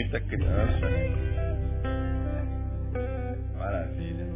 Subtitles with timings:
[0.00, 0.86] muita criança.
[3.58, 4.26] Maravilha.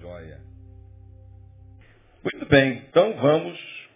[0.00, 0.40] Joia.
[2.24, 3.88] Muito bem, então vamos.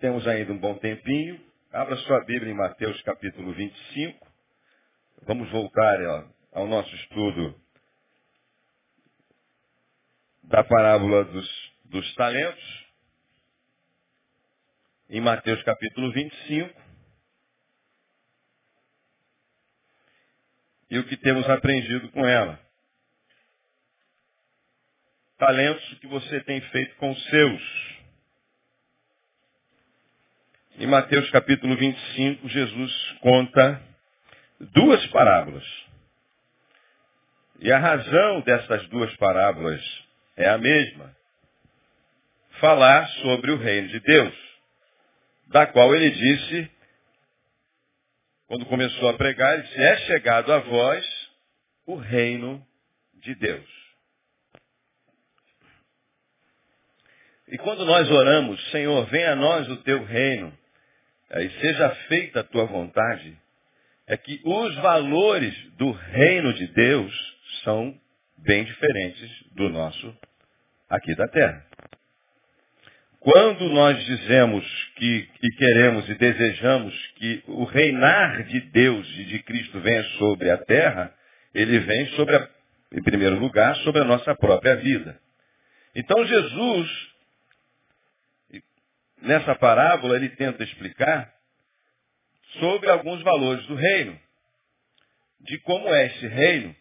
[0.00, 1.40] Temos ainda um bom tempinho.
[1.72, 4.26] Abra sua Bíblia em Mateus capítulo 25.
[5.22, 7.54] Vamos voltar ó, ao nosso estudo
[10.42, 12.86] da parábola dos, dos talentos
[15.08, 16.85] em Mateus capítulo 25.
[20.90, 22.58] E o que temos aprendido com ela.
[25.38, 27.96] Talentos que você tem feito com os seus.
[30.78, 33.82] Em Mateus capítulo 25, Jesus conta
[34.60, 35.64] duas parábolas.
[37.60, 39.82] E a razão dessas duas parábolas
[40.36, 41.14] é a mesma.
[42.60, 44.46] Falar sobre o reino de Deus
[45.48, 46.70] da qual ele disse,
[48.46, 51.30] quando começou a pregar, ele disse, é chegado a vós
[51.86, 52.64] o reino
[53.14, 53.76] de Deus.
[57.48, 60.56] E quando nós oramos, Senhor, venha a nós o teu reino,
[61.30, 63.38] eh, e seja feita a tua vontade,
[64.06, 67.12] é que os valores do reino de Deus
[67.62, 67.98] são
[68.38, 70.16] bem diferentes do nosso
[70.88, 71.65] aqui da terra.
[73.20, 74.64] Quando nós dizemos
[74.96, 80.50] que, que, queremos e desejamos que o reinar de Deus e de Cristo venha sobre
[80.50, 81.12] a terra,
[81.54, 82.48] ele vem sobre, a,
[82.92, 85.18] em primeiro lugar, sobre a nossa própria vida.
[85.94, 87.08] Então Jesus,
[89.22, 91.32] nessa parábola, ele tenta explicar
[92.60, 94.18] sobre alguns valores do reino,
[95.40, 96.76] de como é esse reino,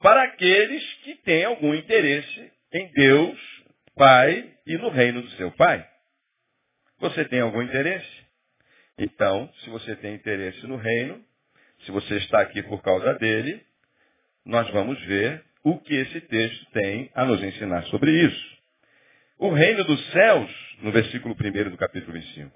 [0.00, 3.61] para aqueles que têm algum interesse em Deus
[3.94, 5.86] Pai e no reino do seu Pai.
[6.98, 8.22] Você tem algum interesse?
[8.98, 11.22] Então, se você tem interesse no reino,
[11.84, 13.62] se você está aqui por causa dele,
[14.46, 18.52] nós vamos ver o que esse texto tem a nos ensinar sobre isso.
[19.38, 22.50] O reino dos céus, no versículo 1 do capítulo 25,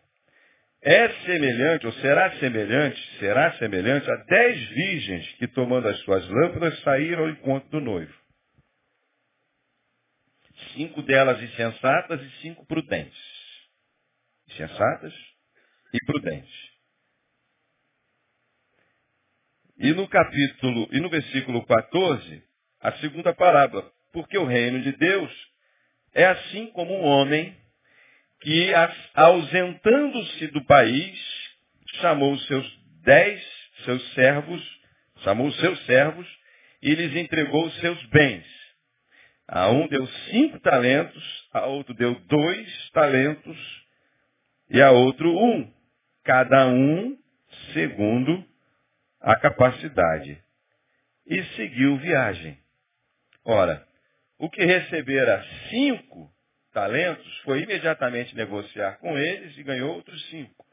[0.83, 6.81] é semelhante, ou será semelhante, será semelhante a dez virgens que, tomando as suas lâmpadas,
[6.81, 8.26] saíram ao encontro do noivo
[10.77, 13.19] cinco delas insensatas e cinco prudentes.
[14.49, 15.15] Insensatas
[15.93, 16.77] e prudentes.
[19.79, 22.43] E no capítulo, e no versículo 14,
[22.81, 25.31] a segunda parábola, porque o reino de Deus
[26.15, 27.55] é assim como um homem
[28.41, 28.73] que,
[29.15, 31.19] ausentando-se do país,
[32.01, 33.43] chamou os seus dez,
[33.85, 34.63] seus servos,
[35.23, 36.27] chamou os seus servos
[36.83, 38.56] e lhes entregou os seus bens.
[39.49, 43.87] A um deu cinco talentos, a outro deu dois talentos
[44.69, 45.73] e a outro um.
[46.25, 47.17] Cada um
[47.73, 48.45] segundo
[49.21, 50.43] a capacidade.
[51.27, 52.59] E seguiu viagem.
[53.45, 53.87] Ora,
[54.39, 56.31] o que recebera cinco
[56.73, 60.67] talentos foi imediatamente negociar com eles e ganhou outros cinco.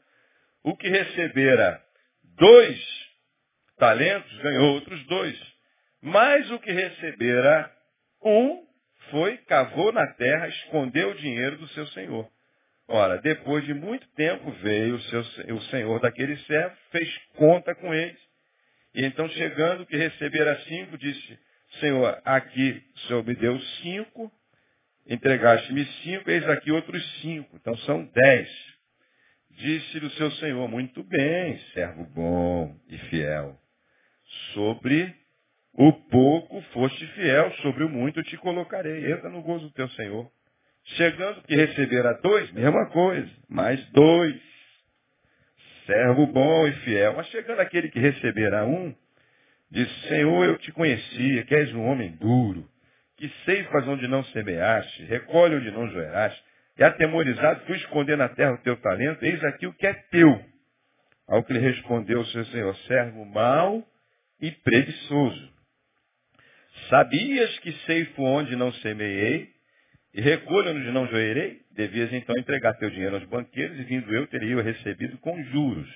[0.62, 1.80] O que recebera
[2.22, 2.80] dois
[3.78, 5.54] talentos ganhou outros dois.
[6.02, 7.73] Mas o que recebera
[8.24, 8.64] um
[9.10, 12.28] foi, cavou na terra, escondeu o dinheiro do seu senhor.
[12.88, 15.20] Ora, depois de muito tempo veio o, seu,
[15.54, 18.18] o senhor daquele servo, fez conta com eles.
[18.94, 21.38] E então, chegando que recebera cinco, disse,
[21.80, 24.30] Senhor, aqui o Senhor me deu cinco,
[25.06, 27.56] entregaste-me cinco, eis aqui outros cinco.
[27.56, 28.48] Então são dez.
[29.50, 33.58] Disse-lhe o seu Senhor, muito bem, servo bom e fiel.
[34.52, 35.14] Sobre
[35.76, 39.12] o pouco foste fiel, sobre o muito te colocarei.
[39.12, 40.30] Entra no gozo do teu Senhor.
[40.96, 44.40] Chegando que receberá dois, mesma coisa, mais dois.
[45.86, 47.14] Servo bom e fiel.
[47.14, 48.94] Mas chegando aquele que receberá um,
[49.70, 52.68] diz, Senhor, eu te conhecia, que és um homem duro,
[53.16, 56.40] que ceifas onde não semeaste, recolhe onde não joeraste,
[56.78, 60.44] e atemorizado fui esconder na terra o teu talento, eis aqui o que é teu.
[61.26, 63.84] Ao que lhe respondeu o seu Senhor, servo mau
[64.40, 65.53] e preguiçoso.
[66.88, 69.48] Sabias que ceifo onde não semeei
[70.12, 71.60] e recolho onde não joerei?
[71.72, 75.88] Devias então entregar teu dinheiro aos banqueiros e vindo eu teria recebido com juros.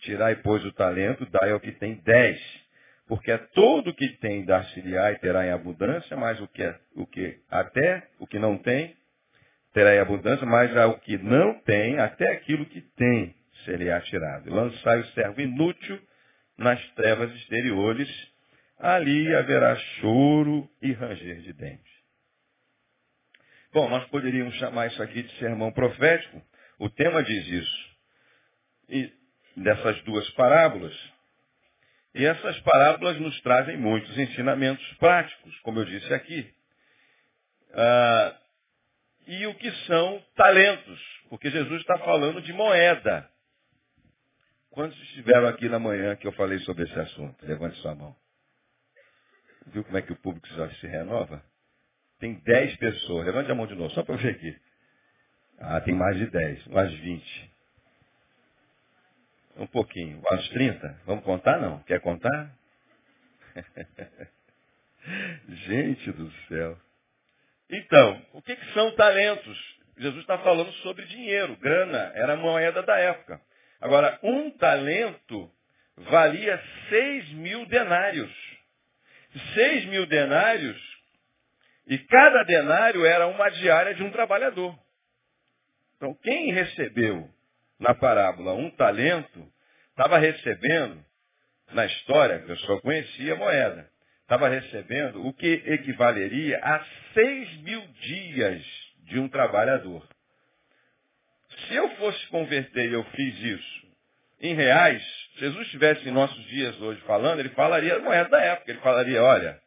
[0.00, 2.40] Tirai, pois, o talento, dai ao que tem dez.
[3.06, 6.78] Porque é todo o que tem dar-se-lhe-á e terá em abundância, mas o que, é,
[6.94, 8.96] o que até o que não tem
[9.72, 13.34] terá em abundância, mas ao que não tem, até aquilo que tem
[13.64, 14.50] seria tirado.
[14.50, 16.00] Lançai o servo inútil
[16.56, 18.08] nas trevas exteriores,
[18.78, 21.94] ali haverá choro e ranger de dentes.
[23.72, 26.40] Bom, nós poderíamos chamar isso aqui de sermão profético.
[26.78, 27.96] O tema diz isso.
[28.88, 29.12] E
[29.56, 30.94] dessas duas parábolas.
[32.14, 36.54] E essas parábolas nos trazem muitos ensinamentos práticos, como eu disse aqui.
[37.72, 38.38] Ah,
[39.26, 41.00] e o que são talentos?
[41.28, 43.28] Porque Jesus está falando de moeda.
[44.70, 47.44] Quantos estiveram aqui na manhã que eu falei sobre esse assunto?
[47.44, 48.14] Levante sua mão.
[49.66, 51.42] Viu como é que o público já se renova?
[52.18, 53.26] Tem 10 pessoas.
[53.26, 54.56] Levante a mão de novo, só para eu ver aqui.
[55.58, 57.52] Ah, tem mais de 10, mais 20.
[59.56, 60.18] Um pouquinho.
[60.18, 61.00] Umas 30?
[61.06, 61.80] Vamos contar, não?
[61.84, 62.54] Quer contar?
[65.48, 66.78] Gente do céu.
[67.70, 69.74] Então, o que, que são talentos?
[69.96, 73.40] Jesus está falando sobre dinheiro, grana, era a moeda da época.
[73.80, 75.50] Agora, um talento
[75.96, 78.32] valia 6 mil denários.
[79.54, 80.80] 6 mil denários,
[81.86, 84.78] e cada denário era uma diária de um trabalhador.
[85.96, 87.28] Então, quem recebeu
[87.78, 89.46] na parábola um talento,
[89.90, 91.04] estava recebendo,
[91.72, 93.90] na história, que eu só conhecia a moeda,
[94.22, 98.64] estava recebendo o que equivaleria a seis mil dias
[99.04, 100.06] de um trabalhador.
[101.68, 103.86] Se eu fosse converter e eu fiz isso
[104.40, 105.02] em reais,
[105.36, 108.70] Jesus estivesse em nossos dias hoje falando, ele falaria moeda da época.
[108.70, 109.60] Ele falaria, olha,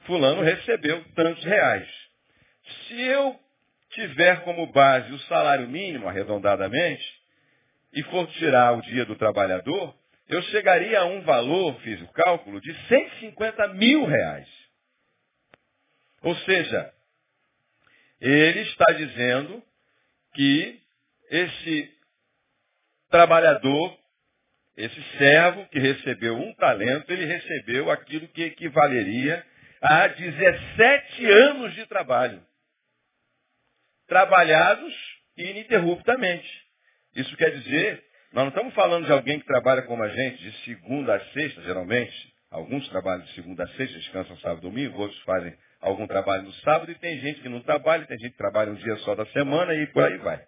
[0.00, 1.88] fulano recebeu tantos reais.
[2.86, 3.38] Se eu
[3.90, 7.04] tiver como base o salário mínimo, arredondadamente,
[7.92, 9.94] e for tirar o dia do trabalhador,
[10.28, 14.48] eu chegaria a um valor, fiz o cálculo, de 150 mil reais.
[16.22, 16.92] Ou seja,
[18.20, 19.62] ele está dizendo
[20.34, 20.80] que
[21.30, 21.90] esse
[23.10, 23.96] trabalhador,
[24.78, 29.44] esse servo que recebeu um talento, ele recebeu aquilo que equivaleria
[29.82, 32.40] a 17 anos de trabalho
[34.06, 34.94] trabalhados
[35.36, 36.48] ininterruptamente.
[37.14, 38.02] Isso quer dizer,
[38.32, 41.60] nós não estamos falando de alguém que trabalha como a gente de segunda a sexta,
[41.62, 42.32] geralmente.
[42.50, 46.52] Alguns trabalham de segunda a sexta, descansam sábado e domingo, outros fazem algum trabalho no
[46.54, 49.26] sábado, e tem gente que não trabalha, tem gente que trabalha um dia só da
[49.26, 50.40] semana e por aí vai.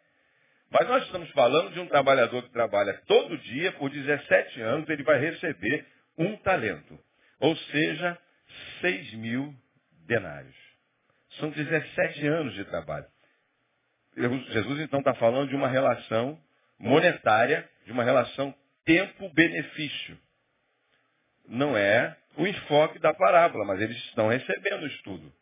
[0.70, 5.02] Mas nós estamos falando de um trabalhador que trabalha todo dia, por 17 anos, ele
[5.02, 5.86] vai receber
[6.16, 6.98] um talento.
[7.40, 8.18] Ou seja,
[8.80, 9.54] 6 mil
[10.06, 10.54] denários.
[11.38, 13.06] São 17 anos de trabalho.
[14.16, 16.38] Jesus então está falando de uma relação
[16.78, 20.18] monetária, de uma relação tempo-benefício.
[21.48, 25.32] Não é o enfoque da parábola, mas eles estão recebendo o estudo.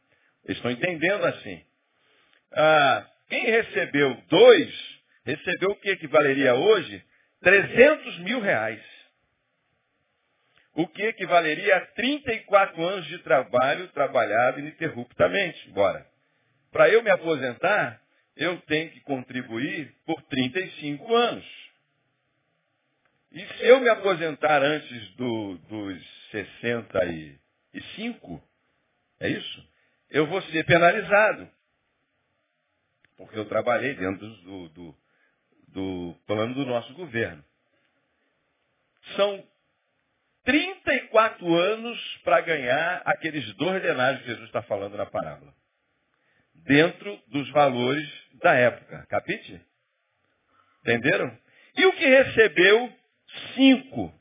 [0.44, 1.62] Eles estão entendendo assim.
[2.52, 4.87] Ah, quem recebeu dois,
[5.28, 7.04] recebeu o que equivaleria hoje?
[7.42, 8.82] 300 mil reais.
[10.74, 15.68] O que equivaleria a 34 anos de trabalho trabalhado ininterruptamente.
[15.70, 16.06] Bora.
[16.70, 18.00] Para eu me aposentar,
[18.36, 21.44] eu tenho que contribuir por 35 anos.
[23.32, 28.42] E se eu me aposentar antes do, dos 65,
[29.20, 29.68] é isso?
[30.08, 31.50] Eu vou ser penalizado.
[33.16, 34.96] Porque eu trabalhei dentro do, do,
[35.72, 37.44] do plano do nosso governo.
[39.16, 39.44] São
[40.44, 45.52] 34 anos para ganhar aqueles dois denários que Jesus está falando na parábola.
[46.54, 48.08] Dentro dos valores
[48.42, 49.06] da época.
[49.08, 49.60] Capite?
[50.82, 51.36] Entenderam?
[51.76, 52.92] E o que recebeu?
[53.54, 54.14] Cinco.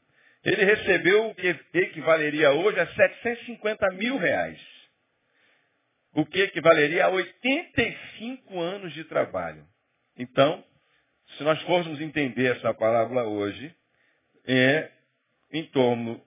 [0.44, 4.60] Ele recebeu o que equivaleria hoje a 750 mil reais.
[6.13, 9.66] O que equivaleria a 85 anos de trabalho.
[10.18, 10.63] Então,
[11.36, 13.74] se nós formos entender essa palavra hoje,
[14.46, 14.90] é
[15.52, 16.22] em torno,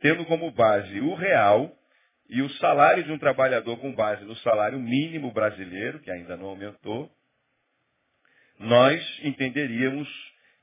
[0.00, 1.72] tendo como base o real
[2.28, 6.46] e o salário de um trabalhador com base no salário mínimo brasileiro, que ainda não
[6.46, 7.10] aumentou,
[8.58, 10.08] nós entenderíamos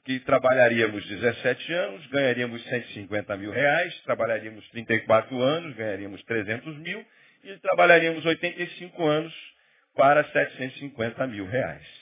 [0.03, 7.05] que trabalharíamos 17 anos, ganharíamos 150 mil reais, trabalharíamos 34 anos, ganharíamos 300 mil,
[7.43, 9.33] e trabalharíamos 85 anos
[9.95, 12.00] para 750 mil reais.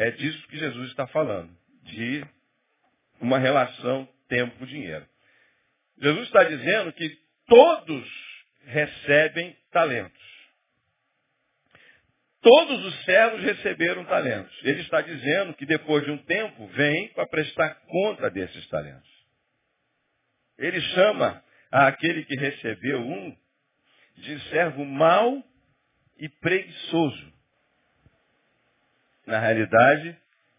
[0.00, 2.24] É disso que Jesus está falando, de
[3.20, 5.06] uma relação tempo-dinheiro.
[6.00, 8.08] Jesus está dizendo que todos
[8.64, 10.18] recebem talentos.
[12.40, 14.58] Todos os servos receberam talentos.
[14.62, 19.10] Ele está dizendo que depois de um tempo vem para prestar conta desses talentos.
[20.56, 23.36] Ele chama aquele que recebeu um
[24.16, 25.44] de servo mau
[26.16, 27.39] e preguiçoso.
[29.30, 30.16] Na realidade,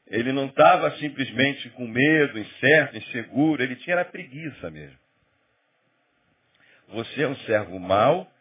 [0.08, 4.98] ele não estava simplesmente com medo, incerto, inseguro, ele tinha preguiça mesmo.
[6.90, 8.32] Você é um servo mau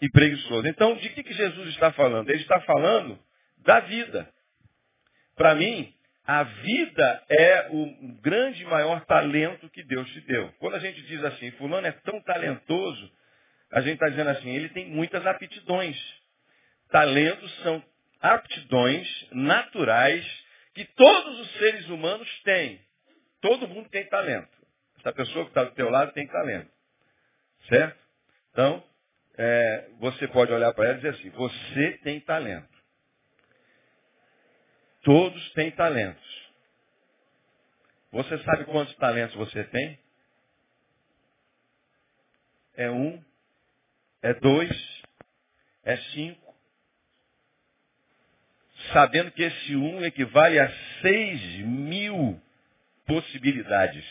[0.00, 0.66] e preguiçoso.
[0.66, 2.30] Então, de que, que Jesus está falando?
[2.30, 3.18] Ele está falando
[3.64, 4.28] da vida.
[5.36, 5.92] Para mim,
[6.24, 10.52] A vida é o grande maior talento que Deus te deu.
[10.60, 13.10] Quando a gente diz assim, fulano é tão talentoso,
[13.72, 15.96] a gente está dizendo assim, ele tem muitas aptidões.
[16.90, 17.82] Talentos são
[18.22, 20.24] aptidões naturais
[20.74, 22.80] que todos os seres humanos têm.
[23.40, 24.50] Todo mundo tem talento.
[25.00, 26.70] Essa pessoa que está do teu lado tem talento.
[27.68, 27.98] Certo?
[28.52, 28.84] Então,
[29.36, 32.68] é, você pode olhar para ela e dizer assim, você tem talento.
[35.02, 36.42] Todos têm talentos.
[38.12, 39.98] Você sabe quantos talentos você tem?
[42.74, 43.22] É um,
[44.22, 45.02] é dois,
[45.82, 46.41] é cinco.
[48.92, 50.68] Sabendo que esse um equivale a
[51.00, 52.40] seis mil
[53.06, 54.04] possibilidades.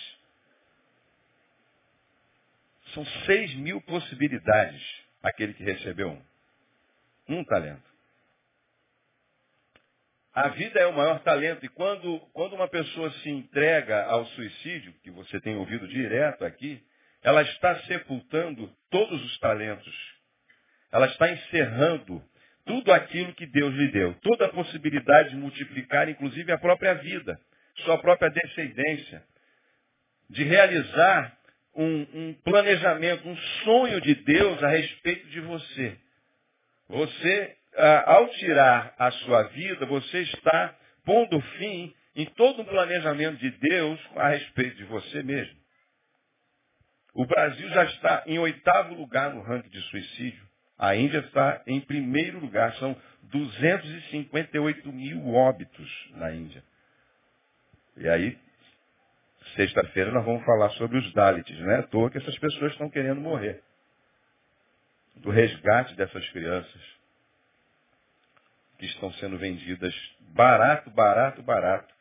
[2.94, 4.82] São seis mil possibilidades
[5.24, 6.22] aquele que recebeu um.
[7.28, 7.92] Um talento.
[10.34, 11.66] A vida é o maior talento.
[11.66, 16.82] E quando, quando uma pessoa se entrega ao suicídio, que você tem ouvido direto aqui,
[17.22, 19.94] ela está sepultando todos os talentos.
[20.92, 22.24] Ela está encerrando
[22.66, 24.14] tudo aquilo que Deus lhe deu.
[24.22, 27.40] Toda a possibilidade de multiplicar, inclusive a própria vida,
[27.78, 29.24] sua própria descendência.
[30.30, 31.38] De realizar
[31.76, 35.98] um, um planejamento, um sonho de Deus a respeito de você.
[36.88, 37.58] Você
[38.06, 40.76] ao tirar a sua vida, você está
[41.06, 45.60] pondo fim em todo um planejamento de Deus a respeito de você mesmo.
[47.14, 50.51] O Brasil já está em oitavo lugar no ranking de suicídio.
[50.82, 52.74] A Índia está em primeiro lugar.
[52.78, 56.64] São 258 mil óbitos na Índia.
[57.98, 58.36] E aí,
[59.56, 61.60] sexta-feira, nós vamos falar sobre os Dalits.
[61.60, 63.62] Não é à toa que essas pessoas estão querendo morrer.
[65.18, 66.82] Do resgate dessas crianças
[68.80, 69.94] que estão sendo vendidas
[70.34, 71.94] barato, barato, barato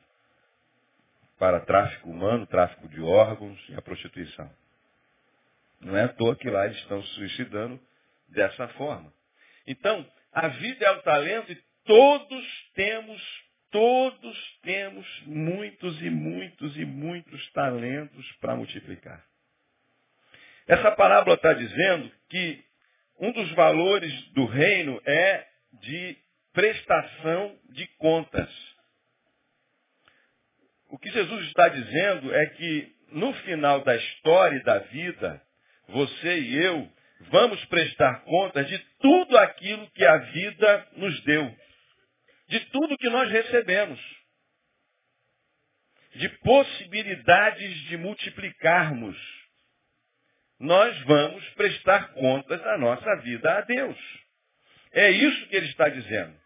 [1.39, 4.51] para tráfico humano, tráfico de órgãos e a prostituição.
[5.83, 7.79] Não é à toa que lá eles estão se suicidando
[8.31, 9.13] dessa forma.
[9.67, 13.23] Então, a vida é o talento e todos temos,
[13.71, 19.25] todos temos muitos e muitos e muitos talentos para multiplicar.
[20.67, 22.65] Essa parábola está dizendo que
[23.19, 25.47] um dos valores do reino é
[25.83, 26.17] de
[26.53, 28.49] prestação de contas.
[30.89, 35.43] O que Jesus está dizendo é que no final da história e da vida,
[35.89, 36.89] você e eu
[37.29, 41.57] vamos prestar contas de tudo aquilo que a vida nos deu,
[42.49, 44.01] de tudo que nós recebemos,
[46.15, 49.17] de possibilidades de multiplicarmos.
[50.59, 53.99] Nós vamos prestar contas da nossa vida a Deus.
[54.93, 56.39] É isso que ele está dizendo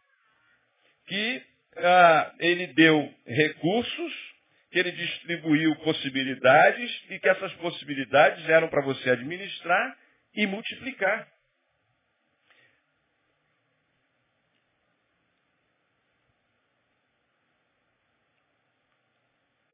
[1.06, 1.42] que
[1.76, 4.34] ah, ele deu recursos,
[4.70, 9.96] que ele distribuiu possibilidades e que essas possibilidades eram para você administrar
[10.34, 11.28] e multiplicar.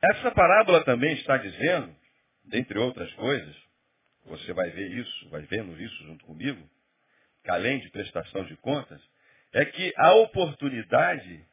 [0.03, 1.95] Essa parábola também está dizendo,
[2.45, 3.57] dentre outras coisas,
[4.25, 6.69] você vai ver isso, vai vendo isso junto comigo,
[7.45, 9.01] que além de prestação de contas,
[9.53, 11.45] é que a oportunidade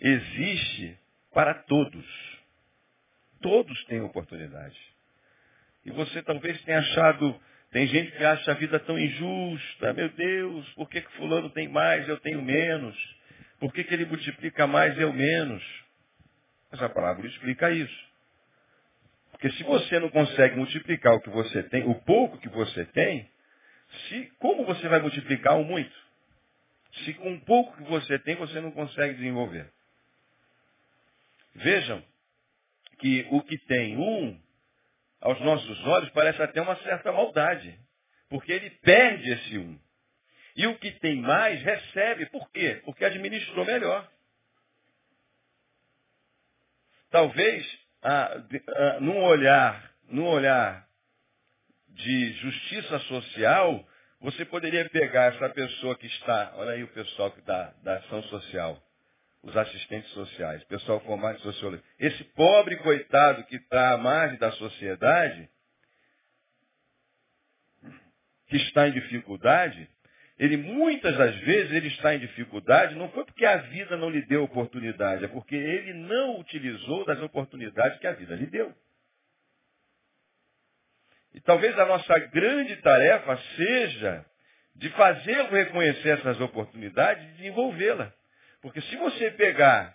[0.00, 0.98] existe
[1.32, 2.06] para todos.
[3.40, 4.78] Todos têm oportunidade.
[5.84, 7.40] E você talvez tenha achado,
[7.72, 11.68] tem gente que acha a vida tão injusta, meu Deus, por que, que fulano tem
[11.68, 12.96] mais, eu tenho menos?
[13.58, 15.62] Por que, que ele multiplica mais, eu menos?
[16.70, 18.12] Essa palavra explica isso.
[19.32, 23.28] Porque se você não consegue multiplicar o que você tem, o pouco que você tem,
[24.08, 26.02] se, como você vai multiplicar o muito?
[26.92, 29.70] se com um pouco que você tem você não consegue desenvolver.
[31.54, 32.02] Vejam
[32.98, 34.40] que o que tem um,
[35.22, 37.78] aos nossos olhos, parece até uma certa maldade.
[38.28, 39.78] Porque ele perde esse um.
[40.56, 42.26] E o que tem mais recebe.
[42.26, 42.82] Por quê?
[42.84, 44.06] Porque administrou melhor.
[47.10, 50.86] Talvez, ah, ah, num olhar, num olhar
[51.88, 53.86] de justiça social,
[54.20, 58.22] você poderia pegar essa pessoa que está, olha aí o pessoal que dá, da ação
[58.24, 58.82] social,
[59.42, 61.84] os assistentes sociais, pessoal formado em sociologia.
[61.98, 65.48] Esse pobre coitado que está à margem da sociedade,
[68.46, 69.88] que está em dificuldade,
[70.38, 74.22] ele muitas das vezes ele está em dificuldade, não foi porque a vida não lhe
[74.22, 78.72] deu oportunidade, é porque ele não utilizou das oportunidades que a vida lhe deu.
[81.34, 84.24] E talvez a nossa grande tarefa seja
[84.74, 88.12] de fazê-lo reconhecer essas oportunidades e desenvolvê-la.
[88.62, 89.94] Porque se você pegar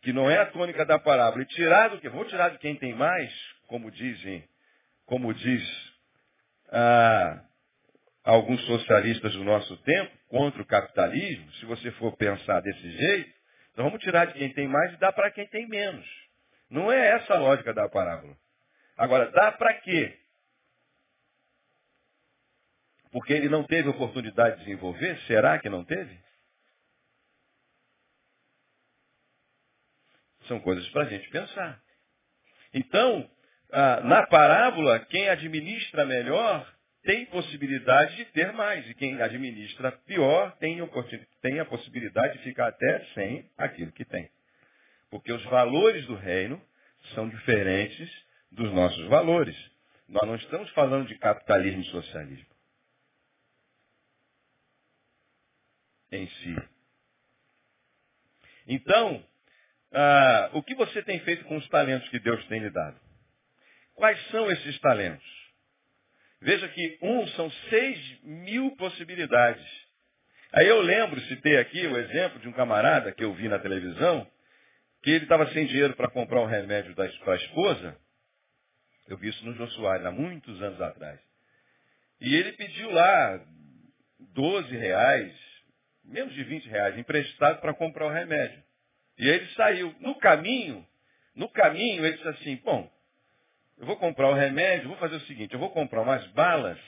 [0.00, 2.08] que não é a tônica da parábola, e tirar do que?
[2.08, 3.32] Vou tirar de quem tem mais,
[3.66, 4.48] como dizem,
[5.04, 5.92] como diz
[6.70, 7.44] ah,
[8.24, 13.30] alguns socialistas do nosso tempo, contra o capitalismo, se você for pensar desse jeito,
[13.72, 16.06] então vamos tirar de quem tem mais e dar para quem tem menos.
[16.70, 18.36] Não é essa a lógica da parábola.
[18.96, 20.18] Agora, dá para quê?
[23.10, 25.18] Porque ele não teve oportunidade de desenvolver?
[25.26, 26.18] Será que não teve?
[30.48, 31.80] São coisas para a gente pensar.
[32.74, 33.30] Então,
[33.70, 36.66] ah, na parábola, quem administra melhor
[37.02, 38.88] tem possibilidade de ter mais.
[38.88, 40.78] E quem administra pior tem,
[41.40, 44.30] tem a possibilidade de ficar até sem aquilo que tem.
[45.10, 46.60] Porque os valores do reino
[47.14, 48.10] são diferentes
[48.50, 49.56] dos nossos valores.
[50.08, 52.46] Nós não estamos falando de capitalismo e socialismo.
[56.10, 56.56] Em si.
[58.66, 59.24] Então,
[59.92, 62.98] ah, o que você tem feito com os talentos que Deus tem lhe dado?
[63.94, 65.26] Quais são esses talentos?
[66.40, 69.66] Veja que um são seis mil possibilidades.
[70.52, 74.26] Aí eu lembro, citei aqui o exemplo de um camarada que eu vi na televisão,
[75.02, 77.96] que ele estava sem dinheiro para comprar um remédio para a esposa.
[79.08, 81.18] Eu vi isso no Josué, há muitos anos atrás.
[82.20, 83.44] E ele pediu lá
[84.34, 85.34] 12 reais,
[86.04, 88.62] menos de 20 reais, emprestado para comprar o remédio.
[89.18, 89.94] E ele saiu.
[90.00, 90.86] No caminho,
[91.34, 92.90] no caminho, ele disse assim, bom,
[93.78, 96.78] eu vou comprar o remédio, vou fazer o seguinte, eu vou comprar umas balas,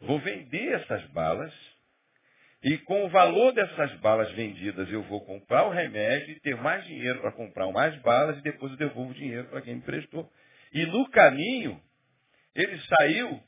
[0.00, 1.52] vou vender essas balas,
[2.62, 6.84] e com o valor dessas balas vendidas, eu vou comprar o remédio e ter mais
[6.84, 10.30] dinheiro para comprar mais balas e depois eu devolvo o dinheiro para quem me prestou.
[10.72, 11.80] E no caminho,
[12.54, 13.42] ele saiu,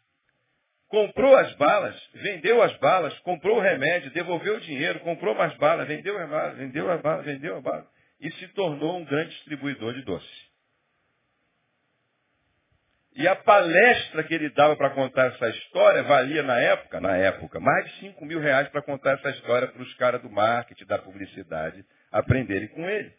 [0.92, 5.88] comprou as balas, vendeu as balas, comprou o remédio, devolveu o dinheiro, comprou mais balas,
[5.88, 7.86] vendeu as balas, vendeu as balas, vendeu as balas
[8.20, 10.52] e se tornou um grande distribuidor de doce.
[13.16, 17.58] E a palestra que ele dava para contar essa história valia na época, na época,
[17.58, 20.98] mais de 5 mil reais para contar essa história para os caras do marketing, da
[20.98, 23.10] publicidade, aprenderem com ele.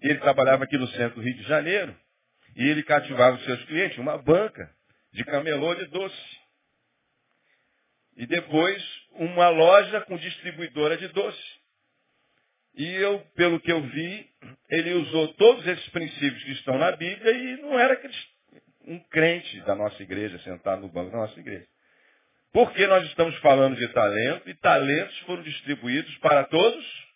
[0.00, 1.94] Ele trabalhava aqui no centro do Rio de Janeiro
[2.56, 4.70] e ele cativava os seus clientes, uma banca
[5.12, 6.39] de camelô de doce.
[8.20, 11.42] E depois uma loja com distribuidora de doce.
[12.74, 14.28] E eu, pelo que eu vi,
[14.68, 17.98] ele usou todos esses princípios que estão na Bíblia e não era
[18.84, 21.66] um crente da nossa igreja sentado no banco da nossa igreja.
[22.52, 27.06] Porque nós estamos falando de talento e talentos foram distribuídos para todos,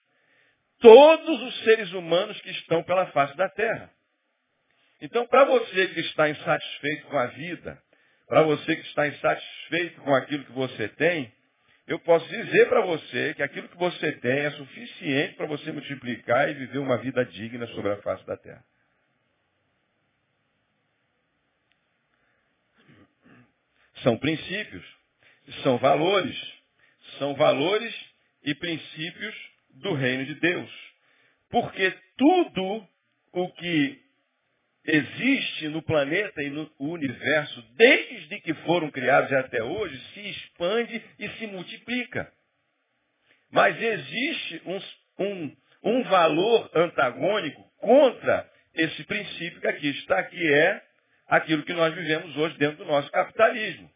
[0.80, 3.90] todos os seres humanos que estão pela face da terra.
[5.02, 7.78] Então, para você que está insatisfeito com a vida,
[8.26, 11.32] para você que está insatisfeito com aquilo que você tem,
[11.86, 16.48] eu posso dizer para você que aquilo que você tem é suficiente para você multiplicar
[16.48, 18.64] e viver uma vida digna sobre a face da terra.
[24.02, 24.84] São princípios,
[25.62, 26.36] são valores,
[27.18, 27.94] são valores
[28.42, 29.34] e princípios
[29.70, 30.70] do reino de Deus.
[31.50, 32.88] Porque tudo
[33.32, 34.03] o que
[34.84, 41.28] existe no planeta e no universo, desde que foram criados até hoje, se expande e
[41.30, 42.30] se multiplica.
[43.50, 44.80] Mas existe um,
[45.24, 50.82] um, um valor antagônico contra esse princípio que aqui está, que é
[51.28, 53.94] aquilo que nós vivemos hoje dentro do nosso capitalismo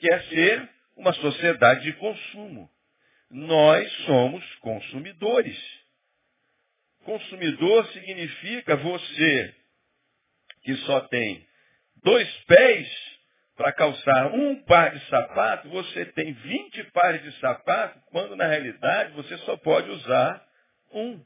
[0.00, 2.68] que é ser uma sociedade de consumo.
[3.30, 5.58] Nós somos consumidores.
[7.04, 9.54] Consumidor significa você
[10.70, 11.44] que só tem
[12.02, 12.88] dois pés
[13.56, 19.12] para calçar um par de sapato, você tem 20 pares de sapato, quando na realidade
[19.12, 20.42] você só pode usar
[20.92, 21.20] um.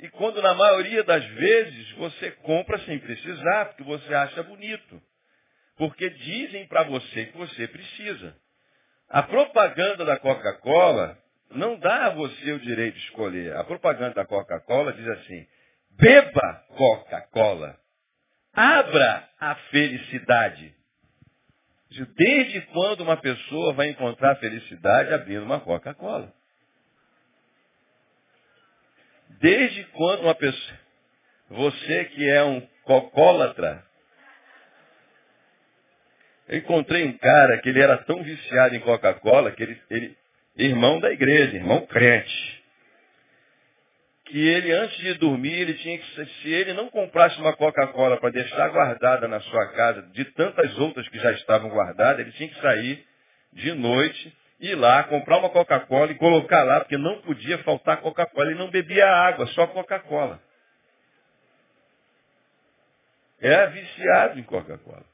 [0.00, 5.00] E quando na maioria das vezes você compra sem precisar, porque você acha bonito.
[5.76, 8.34] Porque dizem para você que você precisa.
[9.08, 11.18] A propaganda da Coca-Cola
[11.50, 13.56] não dá a você o direito de escolher.
[13.56, 15.46] A propaganda da Coca-Cola diz assim:
[16.00, 17.78] beba Coca-Cola.
[18.52, 20.74] Abra a felicidade.
[22.16, 26.32] Desde quando uma pessoa vai encontrar felicidade abrindo uma Coca-Cola?
[29.40, 30.80] Desde quando uma pessoa.
[31.50, 33.84] Você que é um cocólatra,
[36.48, 40.16] eu encontrei um cara que ele era tão viciado em Coca-Cola que ele, ele,
[40.56, 42.59] irmão da igreja, irmão crente,
[44.30, 48.30] que ele antes de dormir, ele tinha que, se ele não comprasse uma Coca-Cola para
[48.30, 52.60] deixar guardada na sua casa, de tantas outras que já estavam guardadas, ele tinha que
[52.60, 53.04] sair
[53.52, 58.50] de noite ir lá, comprar uma Coca-Cola e colocar lá, porque não podia faltar Coca-Cola.
[58.50, 60.40] Ele não bebia água, só Coca-Cola.
[63.40, 65.04] É viciado em Coca-Cola.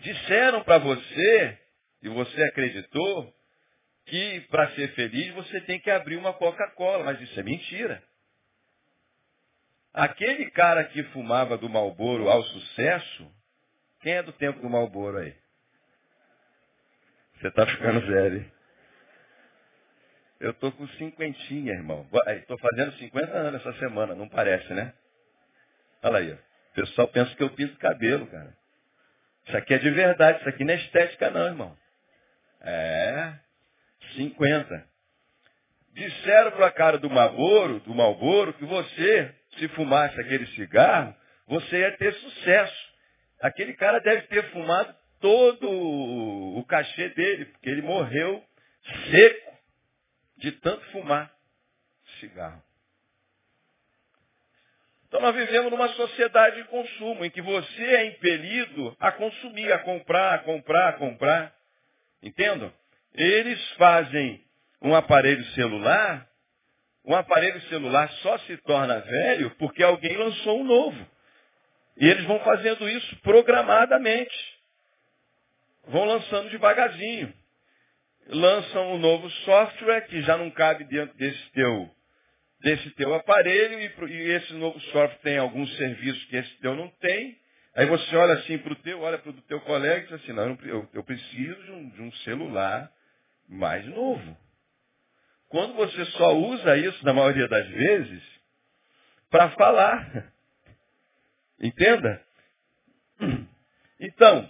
[0.00, 1.58] Disseram para você,
[2.02, 3.34] e você acreditou,
[4.08, 8.02] que para ser feliz você tem que abrir uma Coca-Cola, mas isso é mentira.
[9.92, 13.30] Aquele cara que fumava do Malboro ao sucesso,
[14.00, 15.34] quem é do tempo do Malboro aí?
[17.40, 18.38] Você está ficando velho.
[18.38, 18.52] Hein?
[20.40, 22.08] Eu tô com cinquentinha, irmão.
[22.28, 24.92] Estou fazendo 50 anos essa semana, não parece, né?
[26.02, 26.32] Olha aí.
[26.32, 28.56] O pessoal pensa que eu pinto cabelo, cara.
[29.46, 31.76] Isso aqui é de verdade, isso aqui não é estética não, irmão.
[32.60, 33.34] É.
[34.18, 34.88] 50.
[35.92, 41.14] Disseram para a cara do Malboro, do Malboro, que você, se fumasse aquele cigarro,
[41.46, 42.88] você ia ter sucesso.
[43.40, 48.44] Aquele cara deve ter fumado todo o cachê dele, porque ele morreu
[49.10, 49.58] seco
[50.36, 51.32] de tanto fumar
[52.20, 52.62] cigarro.
[55.08, 59.78] Então nós vivemos numa sociedade de consumo, em que você é impelido a consumir, a
[59.78, 61.54] comprar, a comprar, a comprar.
[62.22, 62.72] Entendam?
[63.14, 64.42] Eles fazem
[64.82, 66.26] um aparelho celular,
[67.04, 71.06] um aparelho celular só se torna velho porque alguém lançou um novo.
[71.96, 74.36] E eles vão fazendo isso programadamente.
[75.88, 77.32] Vão lançando devagarzinho.
[78.28, 81.90] Lançam um novo software que já não cabe dentro desse teu,
[82.60, 86.88] desse teu aparelho e, e esse novo software tem alguns serviços que esse teu não
[87.00, 87.36] tem.
[87.74, 90.32] Aí você olha assim para o teu, olha para o teu colega e diz assim,
[90.32, 92.90] não, eu, eu preciso de um, de um celular
[93.48, 94.36] mais novo.
[95.48, 98.22] Quando você só usa isso, na maioria das vezes,
[99.30, 100.32] para falar.
[101.60, 102.22] Entenda?
[104.00, 104.48] Então,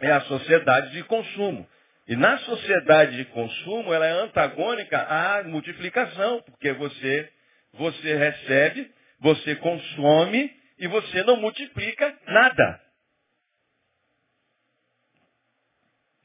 [0.00, 1.68] é a sociedade de consumo.
[2.08, 7.32] E na sociedade de consumo, ela é antagônica à multiplicação, porque você,
[7.74, 12.80] você recebe, você consome e você não multiplica nada.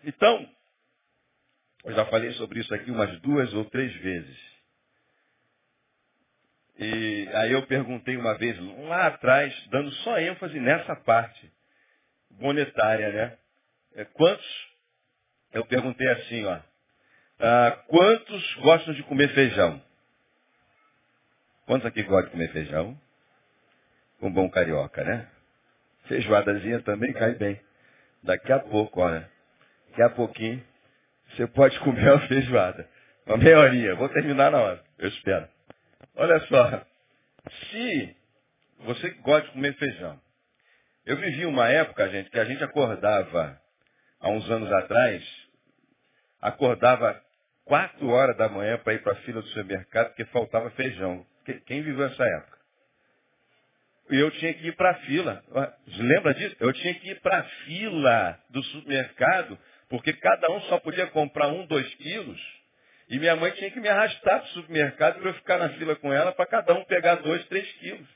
[0.03, 0.49] Então,
[1.83, 4.51] eu já falei sobre isso aqui umas duas ou três vezes.
[6.77, 11.51] E aí eu perguntei uma vez, lá atrás, dando só ênfase nessa parte
[12.31, 13.37] monetária, né?
[13.95, 14.71] É, quantos,
[15.53, 16.59] eu perguntei assim, ó,
[17.39, 19.81] ah, quantos gostam de comer feijão?
[21.65, 22.99] Quantos aqui gostam de comer feijão?
[24.21, 25.27] Um bom carioca, né?
[26.05, 27.59] Feijoadazinha também cai bem.
[28.23, 29.29] Daqui a pouco, olha.
[29.89, 30.63] Daqui a pouquinho
[31.35, 32.87] você pode comer uma feijoada.
[33.25, 33.95] Uma meia horinha.
[33.95, 34.83] Vou terminar na hora.
[34.97, 35.47] Eu espero.
[36.15, 36.85] Olha só.
[37.49, 38.15] Se
[38.79, 40.19] você gosta de comer feijão.
[41.05, 43.59] Eu vivi uma época, gente, que a gente acordava,
[44.19, 45.23] há uns anos atrás,
[46.39, 47.19] acordava
[47.65, 51.25] quatro horas da manhã para ir para a fila do supermercado porque faltava feijão.
[51.65, 52.57] Quem viveu essa época?
[54.11, 55.43] E eu tinha que ir para a fila.
[55.87, 56.55] Lembra disso?
[56.59, 59.57] Eu tinha que ir para a fila do supermercado
[59.91, 62.41] porque cada um só podia comprar um, dois quilos.
[63.09, 65.97] E minha mãe tinha que me arrastar para o supermercado para eu ficar na fila
[65.97, 68.07] com ela para cada um pegar dois, três quilos.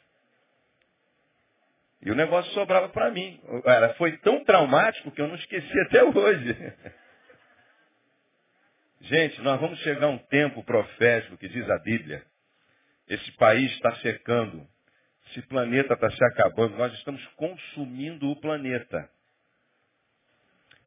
[2.02, 3.42] E o negócio sobrava para mim.
[3.66, 6.56] Era, foi tão traumático que eu não esqueci até hoje.
[9.02, 12.24] Gente, nós vamos chegar a um tempo profético que diz a Bíblia.
[13.10, 14.66] Esse país está secando.
[15.28, 16.78] Esse planeta está se acabando.
[16.78, 19.10] Nós estamos consumindo o planeta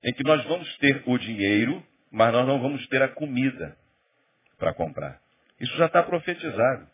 [0.03, 3.77] em que nós vamos ter o dinheiro, mas nós não vamos ter a comida
[4.59, 5.21] para comprar.
[5.61, 6.89] Isso já está profetizado.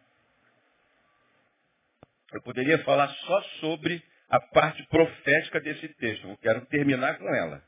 [2.32, 6.28] Eu poderia falar só sobre a parte profética desse texto.
[6.28, 7.62] Eu quero terminar com ela.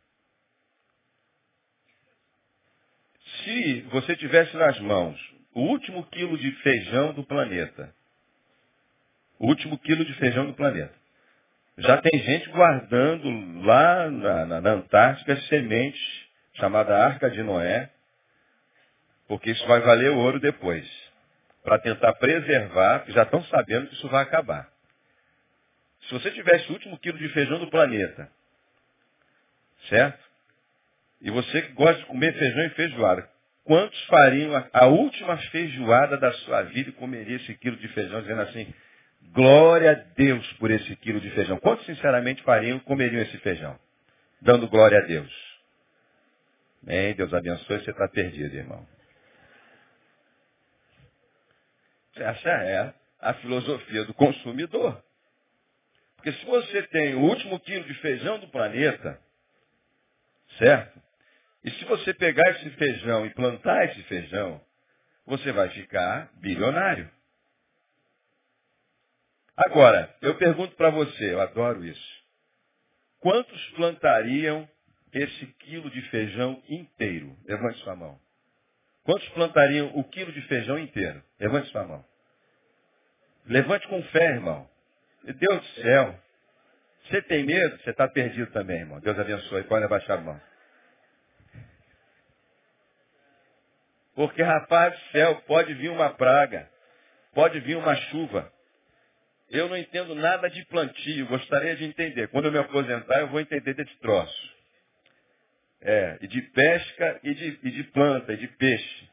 [3.45, 7.95] Se você tivesse nas mãos o último quilo de feijão do planeta,
[9.39, 10.95] o último quilo de feijão do planeta,
[11.79, 17.91] já tem gente guardando lá na, na, na Antártica sementes chamada Arca de Noé,
[19.29, 20.87] porque isso vai valer ouro depois,
[21.63, 24.69] para tentar preservar, porque já estão sabendo que isso vai acabar.
[26.03, 28.31] Se você tivesse o último quilo de feijão do planeta,
[29.89, 30.25] certo?
[31.21, 33.29] E você que gosta de comer feijão e feijoada,
[33.65, 38.21] quantos fariam a, a última feijoada da sua vida e comeria esse quilo de feijão,
[38.23, 38.73] dizendo assim,
[39.37, 41.59] Glória a Deus por esse quilo de feijão.
[41.61, 43.79] Quantos sinceramente fariam, comeriam esse feijão?
[44.41, 45.31] Dando glória a Deus.
[46.83, 48.85] Bem, Deus abençoe, você está perdido, irmão.
[52.17, 55.01] Essa é a filosofia do consumidor.
[56.17, 59.21] Porque se você tem o último quilo de feijão do planeta,
[60.59, 61.03] Certo?
[61.65, 64.61] E se você pegar esse feijão e plantar esse feijão,
[65.27, 67.11] você vai ficar bilionário.
[69.57, 72.25] Agora, eu pergunto para você, eu adoro isso.
[73.21, 74.69] Quantos plantariam
[75.13, 77.35] esse quilo de feijão inteiro?
[77.47, 78.21] Levante sua mão.
[79.03, 81.23] Quantos plantariam o quilo de feijão inteiro?
[81.41, 82.05] Levante sua mão.
[83.47, 84.69] Levante com fé, irmão.
[85.23, 86.21] Deus do céu.
[87.05, 87.79] Você tem medo?
[87.79, 89.01] Você está perdido também, irmão.
[89.01, 89.63] Deus abençoe.
[89.65, 90.41] Pode abaixar a mão.
[94.15, 96.69] Porque, rapaz do céu, pode vir uma praga.
[97.33, 98.53] Pode vir uma chuva.
[99.51, 102.29] Eu não entendo nada de plantio, gostaria de entender.
[102.29, 104.57] Quando eu me aposentar, eu vou entender desse troço.
[105.81, 109.09] É, e de pesca e de, e de planta, e de peixe.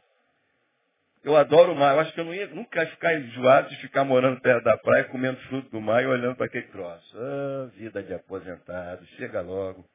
[1.24, 1.94] Eu adoro o mar.
[1.94, 5.06] Eu acho que eu não ia nunca ficar enjoado de ficar morando perto da praia,
[5.06, 7.18] comendo fruto do mar e olhando para aquele troço.
[7.18, 9.86] Ah, vida de aposentado, chega logo.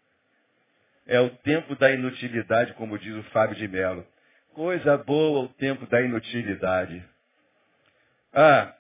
[1.07, 4.07] É o tempo da inutilidade, como diz o Fábio de Mello.
[4.55, 7.05] Coisa boa o tempo da inutilidade.
[8.33, 8.75] Ah,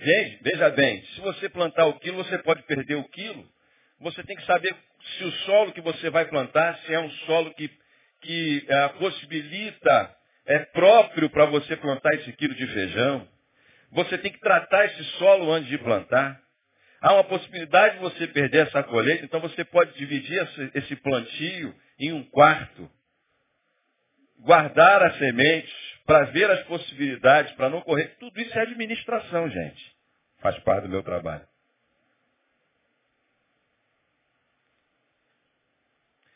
[0.00, 3.46] Veja, bem, se você plantar o quilo, você pode perder o quilo.
[4.00, 4.74] Você tem que saber
[5.18, 7.70] se o solo que você vai plantar, se é um solo que,
[8.22, 13.28] que é, possibilita, é próprio para você plantar esse quilo de feijão.
[13.92, 16.40] Você tem que tratar esse solo antes de plantar.
[17.02, 20.40] Há uma possibilidade de você perder essa colheita, então você pode dividir
[20.74, 22.90] esse plantio em um quarto.
[24.38, 25.74] Guardar as sementes,
[26.10, 28.16] para ver as possibilidades, para não correr.
[28.18, 29.96] Tudo isso é administração, gente.
[30.40, 31.46] Faz parte do meu trabalho.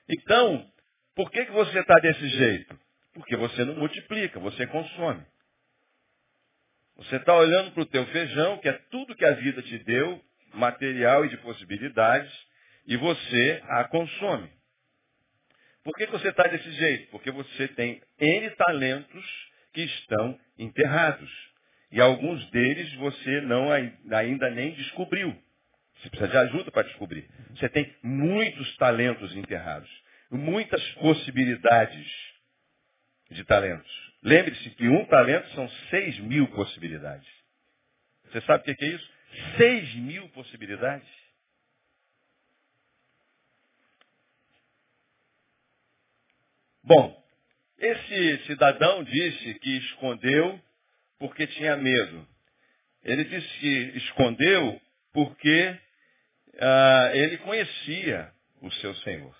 [0.08, 0.64] Então,
[1.16, 2.78] por que, que você está desse jeito?
[3.14, 5.26] Porque você não multiplica, você consome.
[6.98, 10.24] Você está olhando para o teu feijão, que é tudo que a vida te deu,
[10.52, 12.32] material e de possibilidades,
[12.86, 14.52] e você a consome.
[15.82, 17.10] Por que, que você está desse jeito?
[17.10, 21.30] Porque você tem N talentos que estão enterrados.
[21.90, 25.36] E alguns deles você não ainda nem descobriu.
[25.96, 27.28] Você precisa de ajuda para descobrir.
[27.50, 29.90] Você tem muitos talentos enterrados.
[30.30, 32.08] Muitas possibilidades
[33.30, 34.12] de talentos.
[34.22, 37.28] Lembre-se que um talento são seis mil possibilidades.
[38.24, 39.10] Você sabe o que é isso?
[39.56, 41.08] Seis mil possibilidades.
[46.82, 47.23] Bom,
[47.78, 50.60] esse cidadão disse que escondeu
[51.18, 52.26] porque tinha medo.
[53.02, 54.80] Ele disse que escondeu
[55.12, 55.80] porque
[56.60, 59.34] ah, ele conhecia o seu Senhor.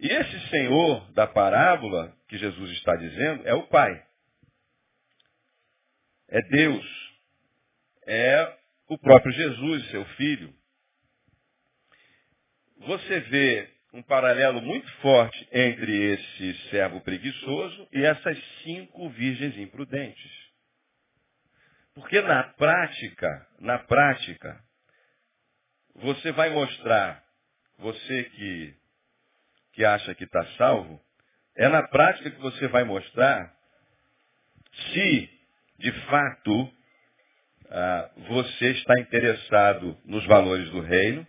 [0.00, 4.06] E esse Senhor da parábola que Jesus está dizendo é o Pai.
[6.28, 6.84] É Deus.
[8.06, 10.54] É o próprio Jesus, seu filho.
[12.78, 20.32] Você vê um paralelo muito forte entre esse servo preguiçoso e essas cinco virgens imprudentes.
[21.94, 24.60] Porque na prática, na prática,
[25.94, 27.22] você vai mostrar,
[27.78, 28.74] você que,
[29.74, 31.00] que acha que está salvo,
[31.54, 33.54] é na prática que você vai mostrar
[34.92, 35.30] se,
[35.78, 36.74] de fato,
[37.70, 41.24] ah, você está interessado nos valores do reino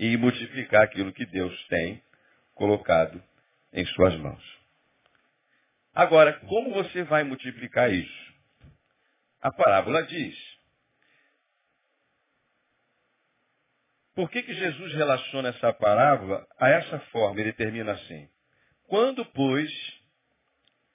[0.00, 2.02] e multiplicar aquilo que Deus tem
[2.54, 3.22] colocado
[3.70, 4.42] em suas mãos.
[5.94, 8.32] Agora, como você vai multiplicar isso?
[9.42, 10.34] A parábola diz.
[14.14, 17.38] Por que, que Jesus relaciona essa parábola a essa forma?
[17.38, 18.26] Ele termina assim.
[18.88, 19.70] Quando, pois,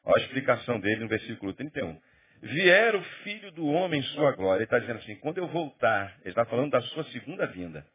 [0.04, 2.02] a explicação dele no versículo 31,
[2.42, 6.18] vier o filho do homem em sua glória, ele está dizendo assim, quando eu voltar,
[6.22, 7.86] ele está falando da sua segunda vinda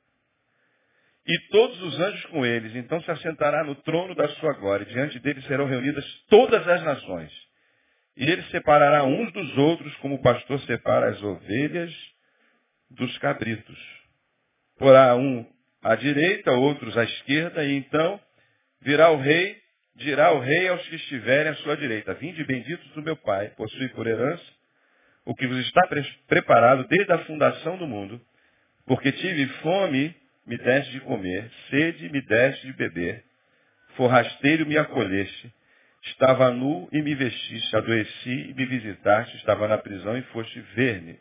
[1.26, 2.74] e todos os anjos com eles.
[2.74, 4.86] Então se assentará no trono da sua glória.
[4.86, 7.32] Diante dele serão reunidas todas as nações.
[8.16, 11.94] E ele separará uns dos outros, como o pastor separa as ovelhas
[12.90, 13.78] dos cabritos.
[14.78, 15.46] Porá um
[15.82, 18.20] à direita, outros à esquerda, e então
[18.82, 19.56] virá o rei,
[19.96, 22.14] dirá o rei aos que estiverem à sua direita.
[22.14, 24.60] Vinde benditos do meu Pai, possui por herança
[25.24, 25.88] o que vos está
[26.26, 28.20] preparado desde a fundação do mundo,
[28.86, 30.14] porque tive fome
[30.50, 33.22] me deste de comer, sede me deste de beber,
[33.94, 35.54] forrasteiro me acolheste,
[36.02, 41.20] estava nu e me vestiste, adoeci e me visitaste, estava na prisão e foste ver-me.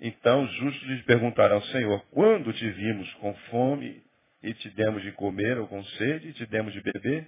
[0.00, 4.02] Então os justos lhes perguntarão, Senhor, quando te vimos com fome
[4.42, 7.26] e te demos de comer, ou com sede e te demos de beber?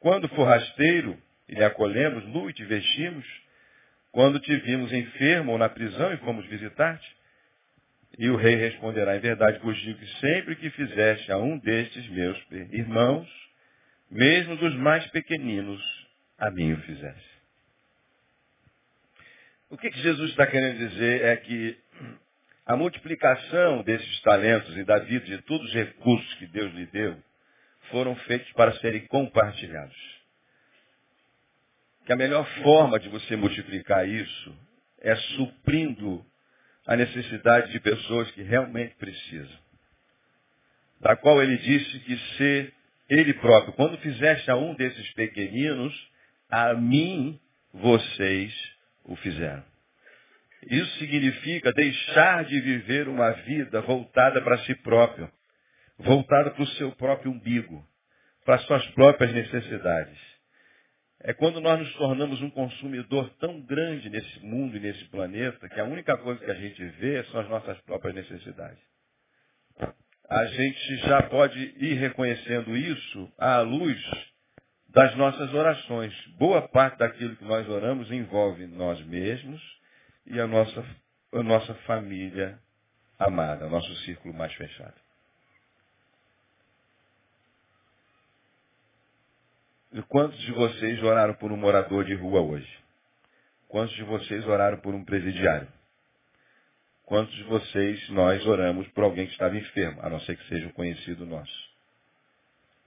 [0.00, 1.16] Quando forrasteiro
[1.48, 3.24] e lhe acolhemos, nu e te vestimos?
[4.10, 7.23] Quando te vimos enfermo ou na prisão e fomos visitar-te?
[8.16, 12.08] E o rei responderá, em verdade vos digo que sempre que fizeste a um destes
[12.10, 12.38] meus
[12.70, 13.28] irmãos,
[14.10, 15.82] mesmo dos mais pequeninos,
[16.38, 17.34] a mim o fizeste.
[19.68, 21.76] O que, que Jesus está querendo dizer é que
[22.64, 27.20] a multiplicação desses talentos e da vida de todos os recursos que Deus lhe deu
[27.90, 29.96] foram feitos para serem compartilhados.
[32.06, 34.56] Que a melhor forma de você multiplicar isso
[35.00, 36.24] é suprindo
[36.86, 39.58] a necessidade de pessoas que realmente precisam.
[41.00, 42.72] Da qual ele disse que ser
[43.08, 45.94] ele próprio, quando fizeste a um desses pequeninos,
[46.50, 47.38] a mim
[47.72, 48.52] vocês
[49.04, 49.64] o fizeram.
[50.70, 55.30] Isso significa deixar de viver uma vida voltada para si próprio,
[55.98, 57.86] voltada para o seu próprio umbigo,
[58.44, 60.33] para as suas próprias necessidades.
[61.26, 65.80] É quando nós nos tornamos um consumidor tão grande nesse mundo e nesse planeta que
[65.80, 68.78] a única coisa que a gente vê são as nossas próprias necessidades.
[70.28, 73.98] A gente já pode ir reconhecendo isso à luz
[74.90, 76.14] das nossas orações.
[76.38, 79.62] Boa parte daquilo que nós oramos envolve nós mesmos
[80.26, 80.84] e a nossa,
[81.32, 82.58] a nossa família
[83.18, 85.03] amada, o nosso círculo mais fechado.
[90.02, 92.78] Quantos de vocês oraram por um morador de rua hoje?
[93.68, 95.68] Quantos de vocês oraram por um presidiário?
[97.06, 100.66] Quantos de vocês nós oramos por alguém que estava enfermo, a não ser que seja
[100.66, 101.74] um conhecido nosso?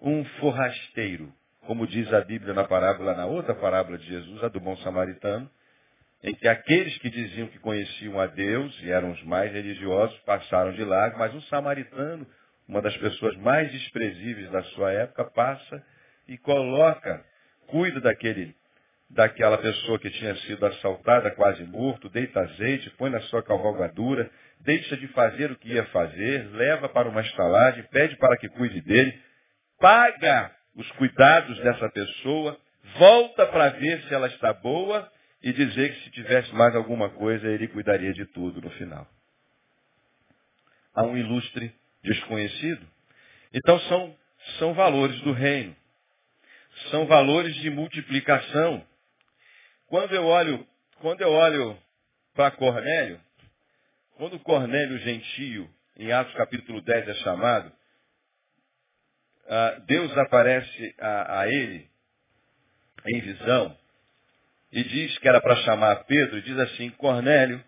[0.01, 4.59] Um forrasteiro, como diz a Bíblia na parábola, na outra parábola de Jesus, a do
[4.59, 5.49] bom samaritano,
[6.23, 10.73] em que aqueles que diziam que conheciam a Deus e eram os mais religiosos passaram
[10.73, 12.25] de largo, mas um samaritano,
[12.67, 15.83] uma das pessoas mais desprezíveis da sua época, passa
[16.27, 17.23] e coloca,
[17.67, 18.55] cuida daquele,
[19.09, 24.29] daquela pessoa que tinha sido assaltada, quase morto, deita azeite, põe na sua cavalgadura,
[24.61, 28.81] deixa de fazer o que ia fazer, leva para uma estalagem, pede para que cuide
[28.81, 29.17] dele,
[29.79, 32.59] paga os cuidados dessa pessoa,
[32.97, 35.11] volta para ver se ela está boa
[35.41, 39.07] e dizer que se tivesse mais alguma coisa, ele cuidaria de tudo no final.
[40.93, 42.85] Há um ilustre desconhecido.
[43.53, 44.15] Então são,
[44.59, 45.75] são valores do reino.
[46.91, 48.85] São valores de multiplicação.
[49.87, 50.67] Quando eu olho,
[50.99, 51.77] quando eu olho
[52.33, 53.19] para Cornélio,
[54.15, 57.71] quando Cornélio Gentio, em Atos capítulo 10 é chamado,
[59.47, 61.89] ah, Deus aparece a, a ele
[63.07, 63.77] em visão
[64.71, 67.63] e diz que era para chamar Pedro, e diz assim, Cornélio,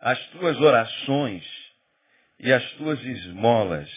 [0.00, 1.44] as tuas orações
[2.38, 3.90] e as tuas esmolas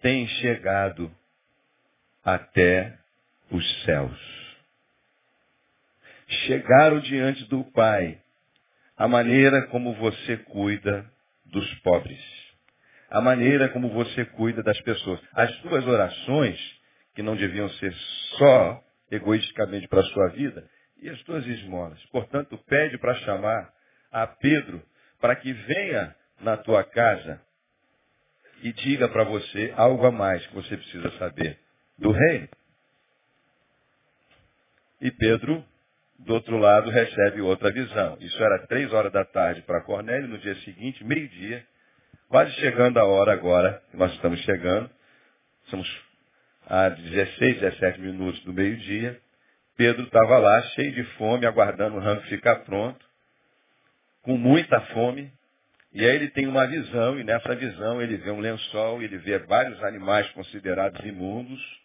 [0.00, 1.14] têm chegado
[2.22, 2.99] até
[3.50, 4.18] os céus.
[6.46, 8.20] Chegaram diante do Pai
[8.96, 11.10] a maneira como você cuida
[11.46, 12.20] dos pobres,
[13.10, 15.20] a maneira como você cuida das pessoas.
[15.32, 16.58] As tuas orações,
[17.14, 17.92] que não deviam ser
[18.38, 20.68] só egoisticamente para a sua vida,
[21.02, 22.00] e as tuas esmolas.
[22.06, 23.72] Portanto, pede para chamar
[24.12, 24.82] a Pedro
[25.20, 27.40] para que venha na tua casa
[28.62, 31.58] e diga para você algo a mais que você precisa saber
[31.98, 32.48] do reino.
[35.00, 35.64] E Pedro,
[36.18, 38.18] do outro lado, recebe outra visão.
[38.20, 41.64] Isso era três horas da tarde para Cornélio, no dia seguinte, meio-dia,
[42.28, 44.90] quase chegando a hora agora, nós estamos chegando.
[45.66, 45.88] Somos
[46.66, 49.18] a 16, 17 minutos do meio-dia.
[49.76, 53.04] Pedro estava lá, cheio de fome, aguardando o rango ficar pronto,
[54.22, 55.32] com muita fome.
[55.92, 59.38] E aí ele tem uma visão, e nessa visão ele vê um lençol, ele vê
[59.38, 61.79] vários animais considerados imundos,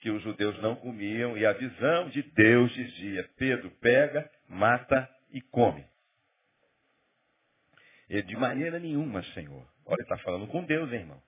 [0.00, 5.40] que os judeus não comiam, e a visão de Deus dizia, Pedro, pega, mata e
[5.40, 5.84] come.
[8.08, 9.66] De maneira nenhuma, Senhor.
[9.84, 11.22] Olha, está falando com Deus, hein, irmão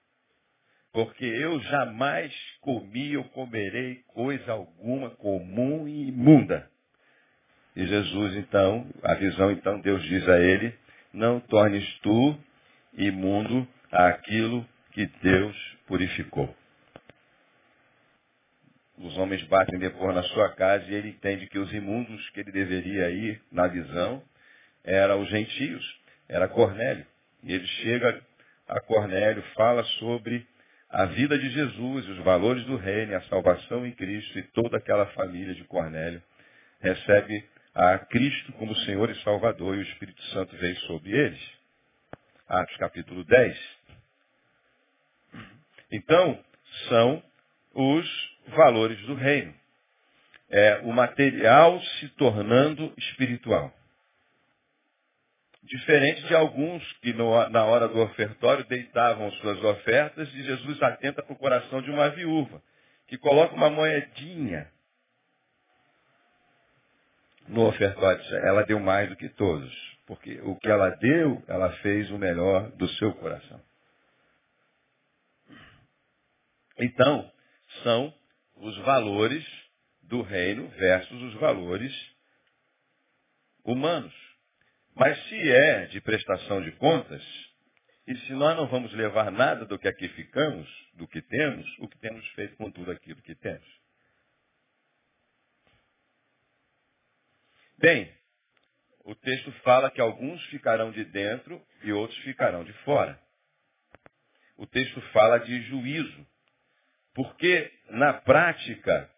[0.92, 6.68] porque eu jamais comi ou comerei coisa alguma comum e imunda.
[7.76, 10.74] E Jesus, então, a visão, então, Deus diz a ele,
[11.12, 12.36] não tornes tu
[12.94, 15.56] imundo aquilo que Deus
[15.86, 16.54] purificou.
[19.00, 22.52] Os homens batem depois na sua casa e ele entende que os imundos que ele
[22.52, 24.22] deveria ir na visão
[24.84, 27.06] eram os gentios, era Cornélio.
[27.42, 28.20] E ele chega
[28.68, 30.46] a Cornélio, fala sobre
[30.90, 35.06] a vida de Jesus, os valores do reino, a salvação em Cristo e toda aquela
[35.06, 36.22] família de Cornélio
[36.80, 41.40] recebe a Cristo como Senhor e Salvador e o Espírito Santo veio sobre eles.
[42.46, 43.58] Atos capítulo 10.
[45.90, 46.38] Então,
[46.88, 47.22] são
[47.72, 49.54] os valores do reino.
[50.48, 53.72] É o material se tornando espiritual.
[55.62, 61.22] Diferente de alguns que no, na hora do ofertório deitavam suas ofertas e Jesus atenta
[61.22, 62.60] para o coração de uma viúva,
[63.06, 64.68] que coloca uma moedinha
[67.46, 68.20] no ofertório.
[68.44, 69.72] Ela deu mais do que todos,
[70.06, 73.60] porque o que ela deu, ela fez o melhor do seu coração.
[76.78, 77.30] Então,
[77.82, 78.12] são
[78.60, 79.44] os valores
[80.02, 81.94] do reino versus os valores
[83.64, 84.14] humanos.
[84.94, 87.22] Mas se é de prestação de contas,
[88.06, 91.88] e se nós não vamos levar nada do que aqui ficamos, do que temos, o
[91.88, 93.80] que temos feito com tudo aquilo que temos?
[97.78, 98.12] Bem,
[99.04, 103.18] o texto fala que alguns ficarão de dentro e outros ficarão de fora.
[104.56, 106.26] O texto fala de juízo.
[107.14, 109.10] Porque, na prática,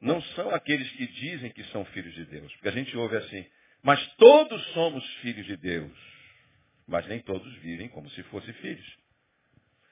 [0.00, 2.52] não são aqueles que dizem que são filhos de Deus.
[2.54, 3.44] Porque a gente ouve assim,
[3.82, 5.92] mas todos somos filhos de Deus.
[6.86, 9.00] Mas nem todos vivem como se fossem filhos.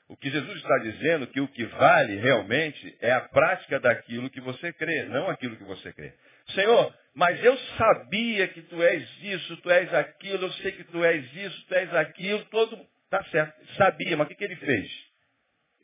[0.08, 4.30] O que Jesus está dizendo é que o que vale realmente é a prática daquilo
[4.30, 6.14] que você crê, não aquilo que você crê.
[6.54, 11.04] Senhor, mas eu sabia que tu és isso, tu és aquilo, eu sei que tu
[11.04, 12.78] és isso, tu és aquilo, todo.
[13.10, 13.66] Tá certo.
[13.74, 14.90] Sabia, mas o que, que ele fez?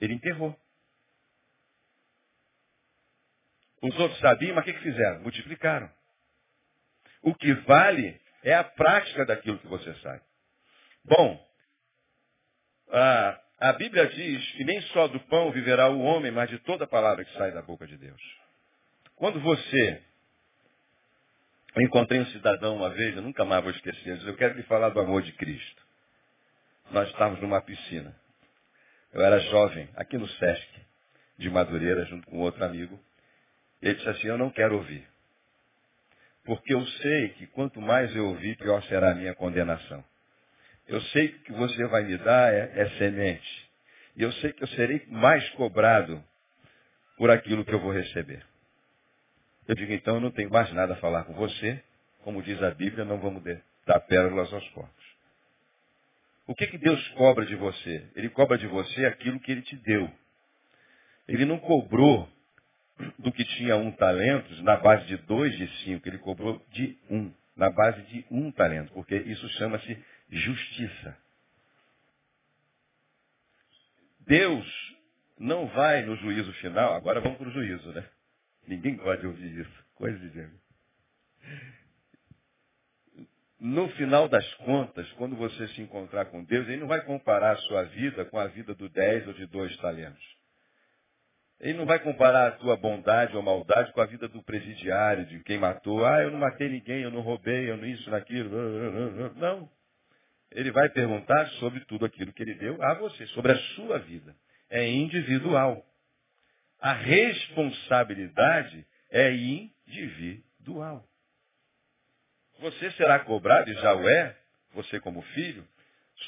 [0.01, 0.59] Ele enterrou.
[3.85, 5.21] Os outros sabiam, mas o que, que fizeram?
[5.21, 5.91] Multiplicaram.
[7.21, 10.23] O que vale é a prática daquilo que você sabe.
[11.05, 11.47] Bom,
[12.91, 16.87] a, a Bíblia diz que nem só do pão viverá o homem, mas de toda
[16.87, 18.23] palavra que sai da boca de Deus.
[19.17, 20.03] Quando você.
[21.77, 24.91] Eu encontrei um cidadão uma vez, eu nunca mais vou esquecer, eu quero lhe falar
[24.91, 25.83] do amor de Cristo.
[26.91, 28.17] Nós estávamos numa piscina.
[29.13, 30.87] Eu era jovem, aqui no Sesc,
[31.37, 32.99] de Madureira, junto com outro amigo.
[33.83, 35.07] Ele disse assim, eu não quero ouvir.
[36.45, 40.05] Porque eu sei que quanto mais eu ouvir, pior será a minha condenação.
[40.87, 43.71] Eu sei que o que você vai me dar é, é semente.
[44.17, 46.23] E eu sei que eu serei mais cobrado
[47.17, 48.45] por aquilo que eu vou receber.
[49.67, 51.83] Eu digo, então eu não tenho mais nada a falar com você.
[52.23, 53.43] Como diz a Bíblia, não vamos
[53.87, 55.05] dar pérolas aos corpos.
[56.47, 58.07] O que, que Deus cobra de você?
[58.15, 60.11] Ele cobra de você aquilo que Ele te deu.
[61.27, 62.29] Ele não cobrou
[63.19, 67.33] do que tinha um talento, na base de dois de cinco, ele cobrou de um,
[67.57, 69.99] na base de um talento, porque isso chama-se
[70.31, 71.17] justiça.
[74.21, 74.97] Deus
[75.39, 78.09] não vai no juízo final, agora vamos para o juízo, né?
[78.67, 80.65] Ninguém gosta de ouvir isso, coisa de Deus.
[83.61, 87.57] No final das contas, quando você se encontrar com Deus, ele não vai comparar a
[87.63, 90.34] sua vida com a vida do dez ou de dois talentos.
[91.61, 95.41] Ele não vai comparar a tua bondade ou maldade com a vida do presidiário, de
[95.45, 96.05] quem matou.
[96.05, 98.51] Ah, eu não matei ninguém, eu não roubei, eu não isso, naquilo.
[99.37, 99.71] Não.
[100.51, 104.35] Ele vai perguntar sobre tudo aquilo que ele deu a você, sobre a sua vida.
[104.69, 105.85] É individual.
[106.81, 111.09] A responsabilidade é individual.
[112.61, 114.37] Você será cobrado, e já o é,
[114.75, 115.67] você como filho,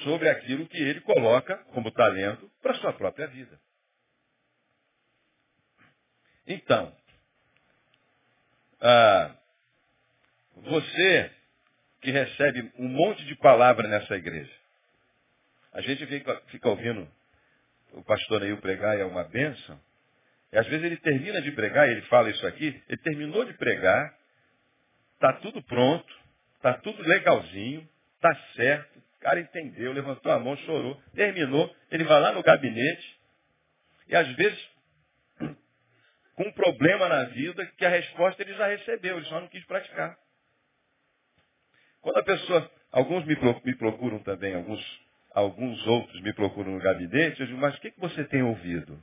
[0.02, 3.60] sobre aquilo que ele coloca como talento para a sua própria vida.
[6.46, 6.94] Então,
[8.80, 9.34] ah,
[10.56, 11.30] você
[12.00, 14.52] que recebe um monte de palavra nessa igreja,
[15.72, 17.08] a gente fica, fica ouvindo
[17.92, 19.80] o pastor Neil pregar e é uma bênção,
[20.52, 23.54] e às vezes ele termina de pregar, e ele fala isso aqui, ele terminou de
[23.54, 24.16] pregar,
[25.14, 26.14] está tudo pronto,
[26.56, 32.20] está tudo legalzinho, está certo, o cara entendeu, levantou a mão, chorou, terminou, ele vai
[32.20, 33.18] lá no gabinete,
[34.08, 34.75] e às vezes
[36.36, 39.64] com um problema na vida que a resposta ele já recebeu, ele só não quis
[39.64, 40.16] praticar.
[42.02, 45.00] Quando a pessoa, alguns me procuram também, alguns,
[45.32, 49.02] alguns outros me procuram no gabinete, eu digo, mas o que, que você tem ouvido?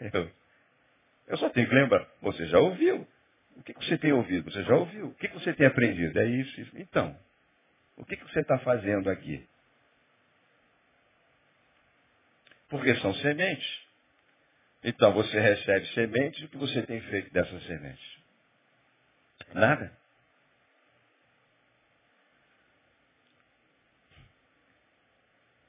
[0.12, 0.30] Eu,
[1.26, 3.06] eu só tenho que lembrar, você já ouviu.
[3.56, 4.50] O que, que você tem ouvido?
[4.50, 5.06] Você já ouviu.
[5.06, 6.18] O que, que você tem aprendido?
[6.20, 6.78] É isso, isso.
[6.78, 7.18] Então,
[7.96, 9.48] o que, que você está fazendo aqui?
[12.68, 13.83] Porque são sementes.
[14.84, 18.18] Então você recebe sementes, o que você tem feito dessas sementes?
[19.54, 19.96] Nada.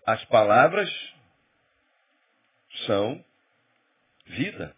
[0.06, 0.90] As palavras
[2.86, 3.24] são
[4.26, 4.76] vida.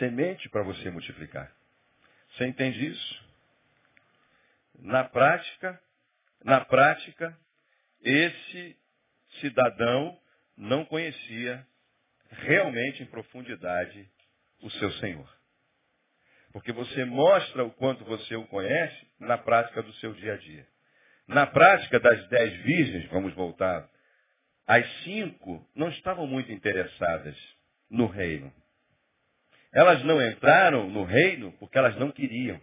[0.00, 1.50] Semente para você multiplicar.
[2.32, 3.24] Você entende isso?
[4.80, 5.80] Na prática,
[6.44, 7.38] na prática,
[8.02, 8.76] esse
[9.40, 10.20] cidadão
[10.56, 11.64] não conhecia
[12.30, 14.08] realmente em profundidade
[14.62, 15.28] o seu Senhor.
[16.52, 20.66] Porque você mostra o quanto você o conhece na prática do seu dia a dia.
[21.26, 23.88] Na prática das dez virgens, vamos voltar,
[24.66, 27.36] as cinco não estavam muito interessadas
[27.90, 28.52] no reino.
[29.72, 32.60] Elas não entraram no reino porque elas não queriam.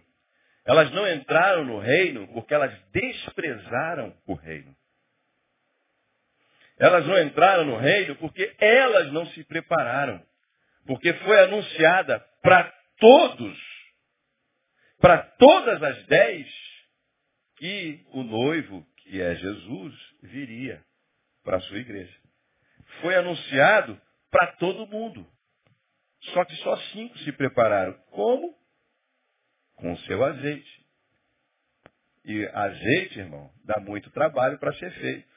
[0.64, 4.76] Elas não entraram no reino porque elas desprezaram o reino.
[6.78, 10.22] Elas não entraram no reino porque elas não se prepararam.
[10.86, 13.58] Porque foi anunciada para todos,
[15.00, 16.46] para todas as dez,
[17.56, 20.84] que o noivo, que é Jesus, viria
[21.42, 22.14] para a sua igreja.
[23.00, 24.00] Foi anunciado
[24.30, 25.26] para todo mundo.
[26.32, 27.94] Só que só cinco se prepararam.
[28.10, 28.54] Como?
[29.76, 30.86] Com o seu azeite.
[32.24, 35.35] E azeite, irmão, dá muito trabalho para ser feito.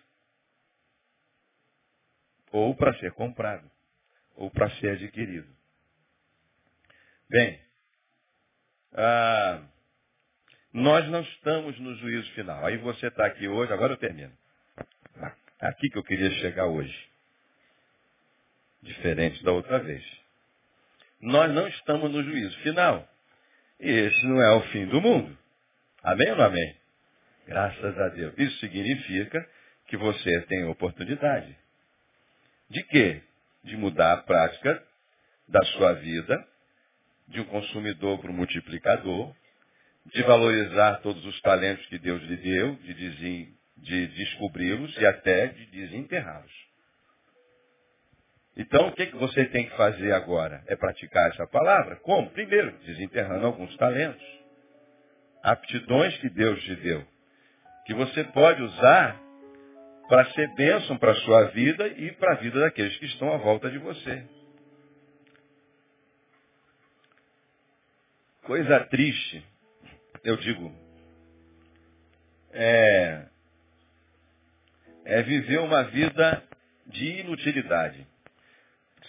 [2.51, 3.69] Ou para ser comprado.
[4.35, 5.47] Ou para ser adquirido.
[7.29, 7.59] Bem,
[8.93, 9.61] ah,
[10.73, 12.65] nós não estamos no juízo final.
[12.65, 14.33] Aí você está aqui hoje, agora eu termino.
[15.59, 17.09] Aqui que eu queria chegar hoje.
[18.81, 20.03] Diferente da outra vez.
[21.21, 23.07] Nós não estamos no juízo final.
[23.79, 25.37] E esse não é o fim do mundo.
[26.01, 26.75] Amém ou não amém?
[27.45, 28.33] Graças a Deus.
[28.37, 29.47] Isso significa
[29.87, 31.57] que você tem oportunidade.
[32.69, 33.21] De quê?
[33.63, 34.83] De mudar a prática
[35.47, 36.47] da sua vida,
[37.27, 39.35] de um consumidor para um multiplicador,
[40.05, 45.65] de valorizar todos os talentos que Deus lhe deu, de, de descobri-los e até de
[45.67, 46.69] desenterrá-los.
[48.57, 50.63] Então, o que, que você tem que fazer agora?
[50.67, 51.95] É praticar essa palavra?
[51.97, 52.29] Como?
[52.31, 54.25] Primeiro, desenterrando alguns talentos,
[55.41, 57.05] aptidões que Deus te deu,
[57.85, 59.19] que você pode usar
[60.09, 63.37] para ser bênção para a sua vida e para a vida daqueles que estão à
[63.37, 64.25] volta de você.
[68.41, 69.45] Coisa triste,
[70.23, 70.73] eu digo,
[72.51, 73.27] é,
[75.05, 76.43] é viver uma vida
[76.87, 78.07] de inutilidade.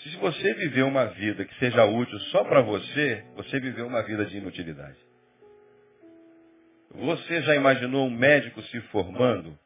[0.03, 4.27] Se você viver uma vida que seja útil só para você, você viveu uma vida
[4.27, 4.99] de inutilidade.
[6.91, 9.59] Você já imaginou um médico se formando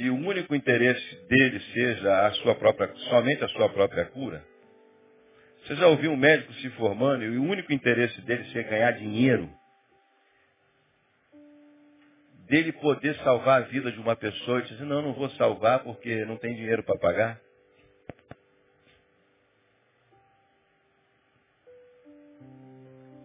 [0.00, 4.42] e o único interesse dele seja a sua própria, somente a sua própria cura?
[5.62, 9.52] Você já ouviu um médico se formando e o único interesse dele ser ganhar dinheiro?
[12.48, 16.24] Dele poder salvar a vida de uma pessoa e dizer, não, não vou salvar porque
[16.24, 17.40] não tem dinheiro para pagar?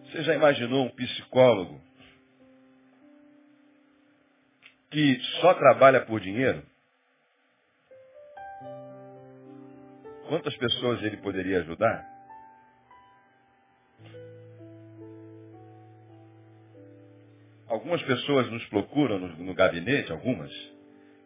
[0.03, 1.84] Você já imaginou um psicólogo
[4.95, 6.63] que só trabalha por dinheiro?
[10.29, 12.07] Quantas pessoas ele poderia ajudar?
[17.67, 20.49] Algumas pessoas nos procuram no, no gabinete, algumas,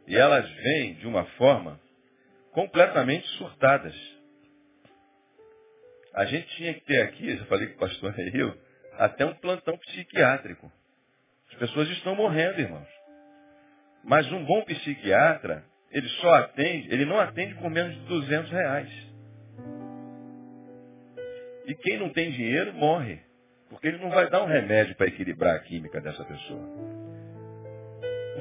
[0.08, 1.80] e elas vêm de uma forma
[2.52, 3.96] completamente surtadas.
[6.16, 8.60] A gente tinha que ter aqui, já falei com o pastor Rio,
[8.94, 10.72] até um plantão psiquiátrico.
[11.52, 12.99] As pessoas estão morrendo, irmãos.
[14.04, 19.10] Mas um bom psiquiatra, ele só atende, ele não atende por menos de 200 reais.
[21.68, 23.20] E quem não tem dinheiro morre.
[23.70, 26.68] Porque ele não vai dar um remédio para equilibrar a química dessa pessoa.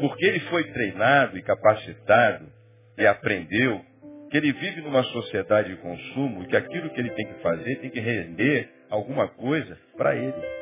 [0.01, 2.51] Porque ele foi treinado e capacitado
[2.97, 3.85] e aprendeu
[4.31, 7.77] que ele vive numa sociedade de consumo e que aquilo que ele tem que fazer
[7.77, 10.59] tem que render alguma coisa para ele.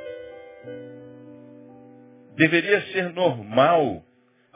[2.36, 4.04] Deveria ser normal.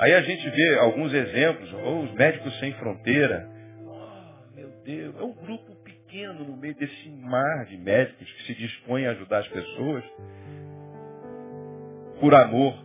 [0.01, 3.47] Aí a gente vê alguns exemplos, ou os médicos sem fronteira.
[3.85, 8.55] Oh, meu Deus, é um grupo pequeno no meio desse mar de médicos que se
[8.55, 10.03] dispõem a ajudar as pessoas
[12.19, 12.83] por amor.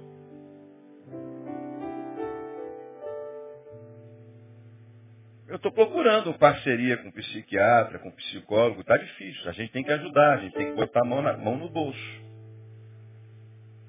[5.47, 9.49] Eu estou procurando parceria com psiquiatra, com psicólogo, está difícil.
[9.49, 11.69] A gente tem que ajudar, a gente tem que botar a mão, na, mão no
[11.69, 12.25] bolso.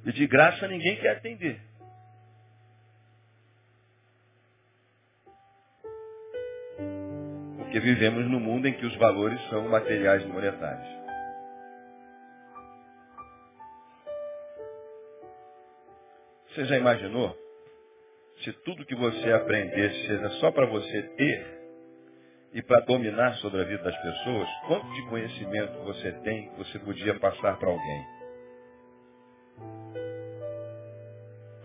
[0.05, 1.61] E de graça ninguém quer atender.
[7.77, 10.89] Porque vivemos num mundo em que os valores são materiais e monetários.
[16.49, 17.37] Você já imaginou?
[18.43, 21.47] Se tudo que você aprendesse seja só para você ter,
[22.55, 26.79] e para dominar sobre a vida das pessoas, quanto de conhecimento você tem que você
[26.79, 28.07] podia passar para alguém?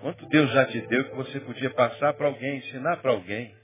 [0.02, 3.61] Quanto Deus já te deu que você podia passar para alguém, ensinar para alguém?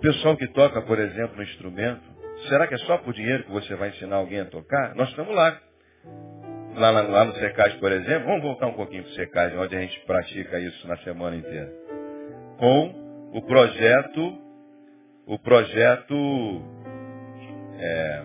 [0.00, 2.02] Pessoal que toca, por exemplo, um instrumento,
[2.48, 4.94] será que é só por dinheiro que você vai ensinar alguém a tocar?
[4.94, 5.60] Nós estamos lá.
[6.74, 9.76] lá, lá, lá no Secais, por exemplo, vamos voltar um pouquinho para o Secais, onde
[9.76, 11.72] a gente pratica isso na semana inteira.
[12.58, 14.38] Com o projeto,
[15.26, 16.62] o projeto
[17.78, 18.24] é,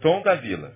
[0.00, 0.72] Tom da Vila.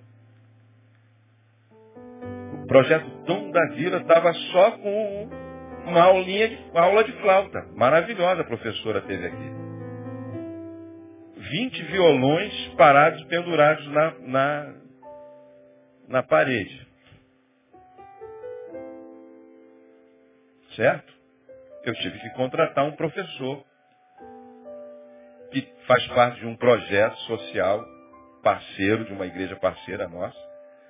[2.53, 5.38] O projeto Tom da Vila estava só com
[5.85, 7.65] uma aulinha de, uma aula de flauta.
[7.75, 9.59] Maravilhosa a professora teve aqui.
[11.37, 14.73] 20 violões parados, pendurados na, na,
[16.07, 16.87] na parede.
[20.75, 21.13] Certo?
[21.83, 23.63] Eu tive que contratar um professor
[25.51, 27.83] que faz parte de um projeto social
[28.43, 30.37] parceiro, de uma igreja parceira nossa.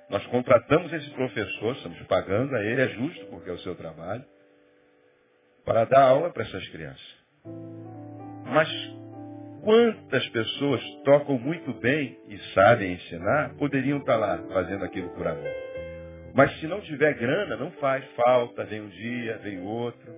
[0.08, 4.24] Nós contratamos esse professor, estamos pagando a ele, é justo porque é o seu trabalho,
[5.70, 7.16] para dar aula para essas crianças.
[8.44, 8.68] Mas
[9.62, 15.54] quantas pessoas tocam muito bem e sabem ensinar, poderiam estar lá fazendo aquilo por amor.
[16.34, 20.12] Mas se não tiver grana, não faz falta, vem um dia, vem outro,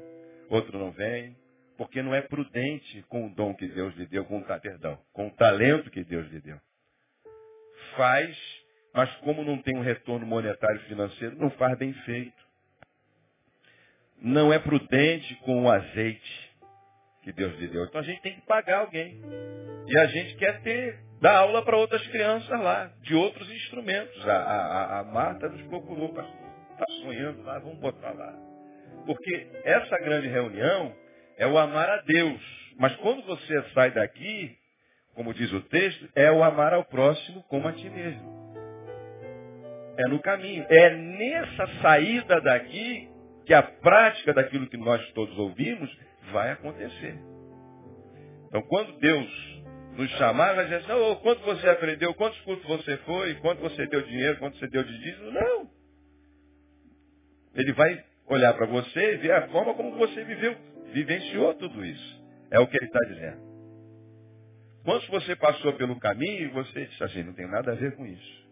[0.48, 1.36] outro não vem,
[1.76, 5.26] porque não é prudente com o dom que Deus lhe deu, com o, perdão, com
[5.26, 6.57] o talento que Deus lhe deu.
[7.94, 8.34] Faz,
[8.94, 12.41] mas como não tem um retorno monetário financeiro, não faz bem feito.
[14.22, 16.52] Não é prudente com o azeite
[17.22, 17.84] que Deus lhe deu.
[17.84, 19.20] Então a gente tem que pagar alguém.
[19.86, 24.28] E a gente quer ter, dar aula para outras crianças lá, de outros instrumentos.
[24.28, 28.32] A, a, a Marta nos procurou, está sonhando lá, vamos botar lá.
[29.06, 30.94] Porque essa grande reunião
[31.36, 32.40] é o amar a Deus.
[32.78, 34.56] Mas quando você sai daqui,
[35.14, 38.32] como diz o texto, é o amar ao próximo como a ti mesmo.
[39.98, 40.64] É no caminho.
[40.68, 43.11] É nessa saída daqui
[43.47, 45.90] que a prática daquilo que nós todos ouvimos
[46.32, 47.18] vai acontecer.
[48.47, 49.53] Então, quando Deus
[49.97, 53.86] nos chamar, vai dizer assim, oh, quanto você aprendeu, quantos cursos você foi, quanto você
[53.86, 55.30] deu dinheiro, quanto você deu de dízimo.
[55.30, 55.70] Não.
[57.55, 60.57] Ele vai olhar para você e ver a forma como você viveu,
[60.93, 62.22] vivenciou tudo isso.
[62.51, 63.53] É o que ele está dizendo.
[64.84, 68.43] Quantos você passou pelo caminho você disse assim, não tem nada a ver com isso.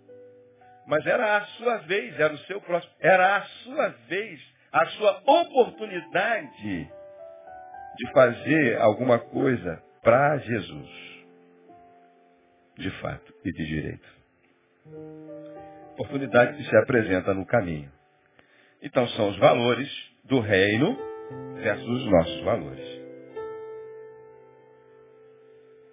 [0.86, 4.40] Mas era a sua vez, era o seu próximo, era a sua vez,
[4.72, 6.90] a sua oportunidade
[7.96, 11.10] de fazer alguma coisa para Jesus.
[12.78, 14.08] De fato e de direito.
[15.94, 17.92] Oportunidade que se apresenta no caminho.
[18.82, 19.88] Então são os valores
[20.24, 20.96] do reino
[21.56, 23.00] versus os nossos valores.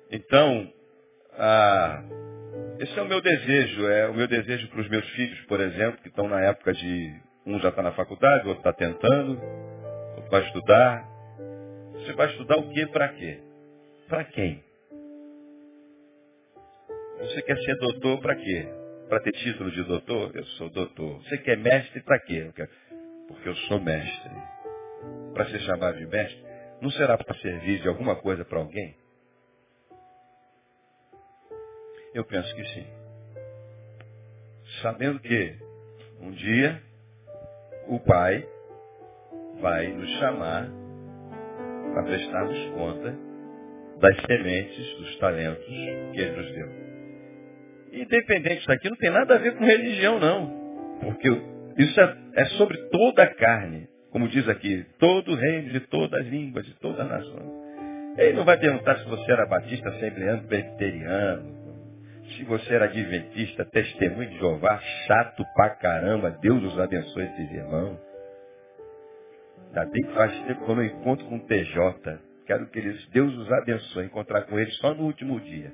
[0.10, 0.72] Então,
[1.34, 2.04] ah,
[2.80, 6.02] esse é o meu desejo, é o meu desejo para os meus filhos, por exemplo,
[6.02, 7.27] que estão na época de.
[7.48, 9.42] Um já está na faculdade, o outro está tentando,
[10.18, 11.08] outro vai estudar.
[11.94, 13.40] Você vai estudar o quê para quê?
[14.10, 14.62] Para quem?
[17.20, 18.68] Você quer ser doutor para quê?
[19.08, 20.36] Para ter título de doutor?
[20.36, 21.24] Eu sou doutor.
[21.24, 22.52] Você quer mestre para quê?
[23.30, 24.36] Porque eu sou mestre.
[25.34, 26.46] Para ser chamado de mestre?
[26.82, 28.94] Não será para servir de alguma coisa para alguém?
[32.14, 32.88] Eu penso que sim.
[34.82, 35.56] Sabendo que
[36.20, 36.87] um dia
[37.90, 38.46] o Pai
[39.62, 40.70] vai nos chamar
[41.94, 43.16] para prestarmos conta
[44.00, 46.88] das sementes, dos talentos que Ele nos deu.
[47.94, 50.98] Independente daqui, não tem nada a ver com religião, não.
[51.02, 51.30] Porque
[51.78, 53.88] isso é, é sobre toda a carne.
[54.12, 57.58] Como diz aqui, todo reino, de todas as línguas, de todas as nações.
[58.18, 61.57] Ele não vai perguntar se você era batista, assembleano, presbiteriano,
[62.36, 68.00] se você era adventista, testemunho de Jeová, chato pra caramba, Deus os abençoe esses irmãos.
[69.68, 72.20] Ainda bem que faz tempo que eu não encontro com o TJ.
[72.46, 75.74] Quero que eles, Deus os abençoe, encontrar com eles só no último dia.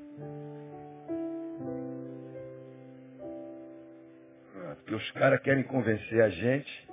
[4.56, 6.90] Ah, porque os caras querem convencer a gente.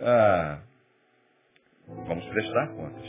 [0.00, 0.60] Ah,
[2.06, 3.06] Vamos prestar contas.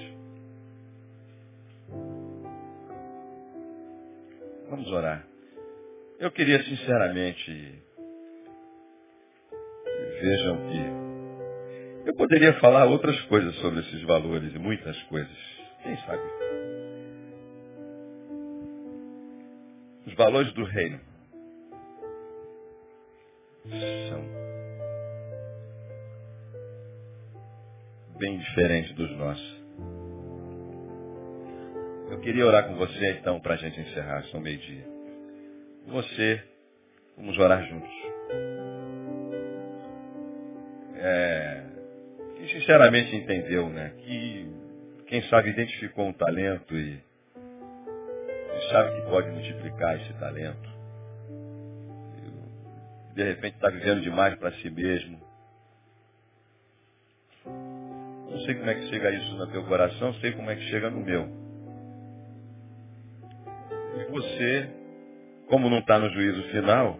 [4.69, 5.27] Vamos orar.
[6.19, 7.83] Eu queria sinceramente,
[10.21, 15.37] vejam que eu poderia falar outras coisas sobre esses valores e muitas coisas.
[15.83, 16.21] Quem sabe?
[20.07, 20.99] Os valores do reino
[24.09, 24.50] são
[28.21, 29.61] bem diferente dos nossos.
[32.11, 34.85] Eu queria orar com você então para a gente encerrar, são meio-dia.
[35.87, 36.43] Você,
[37.17, 37.89] vamos orar juntos.
[40.97, 41.63] É,
[42.35, 43.91] que sinceramente entendeu, né?
[43.97, 44.47] Que
[45.07, 47.01] quem sabe identificou um talento e
[48.53, 50.69] e sabe que pode multiplicar esse talento.
[53.15, 55.30] De repente está vivendo demais para si mesmo.
[58.41, 61.01] Sei como é que chega isso no teu coração, sei como é que chega no
[61.01, 61.27] meu.
[63.97, 64.69] E você,
[65.47, 66.97] como não está no juízo final,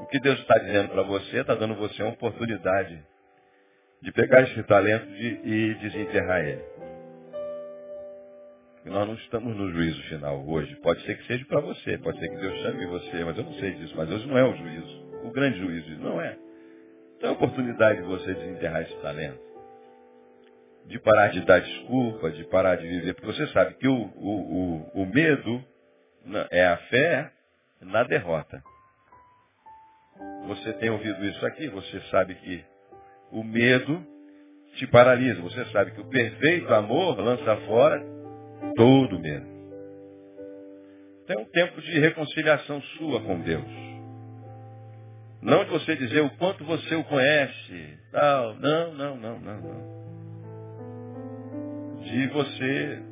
[0.00, 3.02] o que Deus está dizendo para você, está dando você uma oportunidade
[4.02, 6.62] de pegar esse talento de, e desenterrar ele.
[8.84, 10.74] E nós não estamos no juízo final hoje.
[10.76, 13.54] Pode ser que seja para você, pode ser que Deus chame você, mas eu não
[13.54, 13.94] sei disso.
[13.96, 15.04] Mas hoje não é o juízo.
[15.24, 16.36] O grande juízo não é.
[17.16, 19.43] Então é a oportunidade de você desenterrar esse talento.
[20.86, 23.14] De parar de dar desculpa, de parar de viver.
[23.14, 25.64] Porque você sabe que o, o, o, o medo
[26.50, 27.32] é a fé
[27.80, 28.62] na derrota.
[30.46, 32.64] Você tem ouvido isso aqui, você sabe que
[33.32, 34.04] o medo
[34.76, 35.40] te paralisa.
[35.42, 38.02] Você sabe que o perfeito amor lança fora
[38.76, 39.46] todo medo.
[41.26, 43.64] Tem um tempo de reconciliação sua com Deus.
[45.40, 47.98] Não de você dizer o quanto você o conhece.
[48.12, 49.93] Não, não, não, não, não, não.
[52.14, 53.02] De você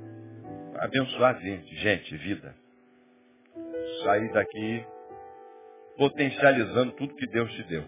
[0.78, 2.55] abençoar gente, gente, vida.
[4.05, 4.86] Sair daqui
[5.96, 7.84] potencializando tudo que Deus te deu.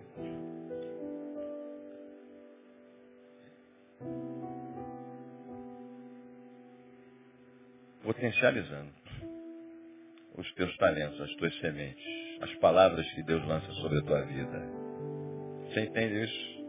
[8.02, 8.92] potencializando
[10.36, 12.04] os teus talentos, as tuas sementes,
[12.42, 14.62] as palavras que Deus lança sobre a tua vida.
[15.68, 16.64] Você entende isso?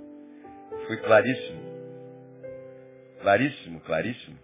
[0.87, 1.74] Foi claríssimo.
[3.26, 4.38] Claríssimo, claríssimo.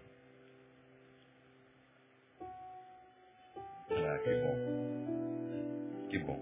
[3.92, 4.56] Ah, que bom.
[6.10, 6.40] Que bom.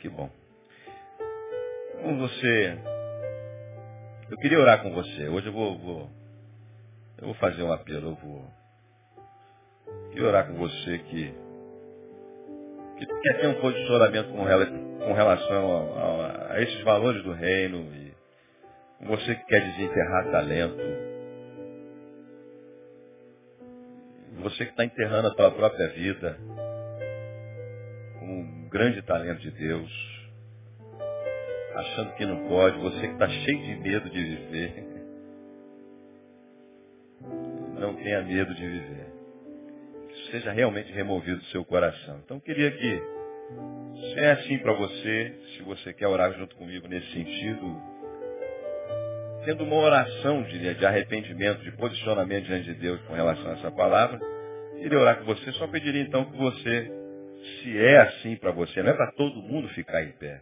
[0.00, 0.30] Que bom.
[2.00, 2.78] Com você.
[4.30, 5.26] Eu queria orar com você.
[5.26, 6.08] Hoje eu vou, vou
[7.18, 8.48] eu vou fazer um apelo, eu vou
[10.14, 11.34] e orar com você que,
[12.96, 17.92] que quer ter um posicionamento com, com relação a, a, a, esses valores do reino
[17.92, 18.11] e
[19.02, 21.12] você que quer desenterrar talento.
[24.42, 26.38] Você que está enterrando a tua própria vida
[28.18, 29.90] com um grande talento de Deus,
[31.74, 34.92] achando que não pode, você que está cheio de medo de viver
[37.78, 39.06] não tenha medo de viver.
[40.08, 42.20] Que isso seja realmente removido do seu coração.
[42.24, 43.02] Então eu queria que,
[44.00, 47.91] se é assim para você, se você quer orar junto comigo nesse sentido,
[49.44, 53.70] tendo uma oração de, de arrependimento, de posicionamento diante de Deus com relação a essa
[53.70, 54.20] palavra,
[54.78, 56.92] queria orar com você, só pediria então que você,
[57.62, 60.40] se é assim para você, não é para todo mundo ficar em pé.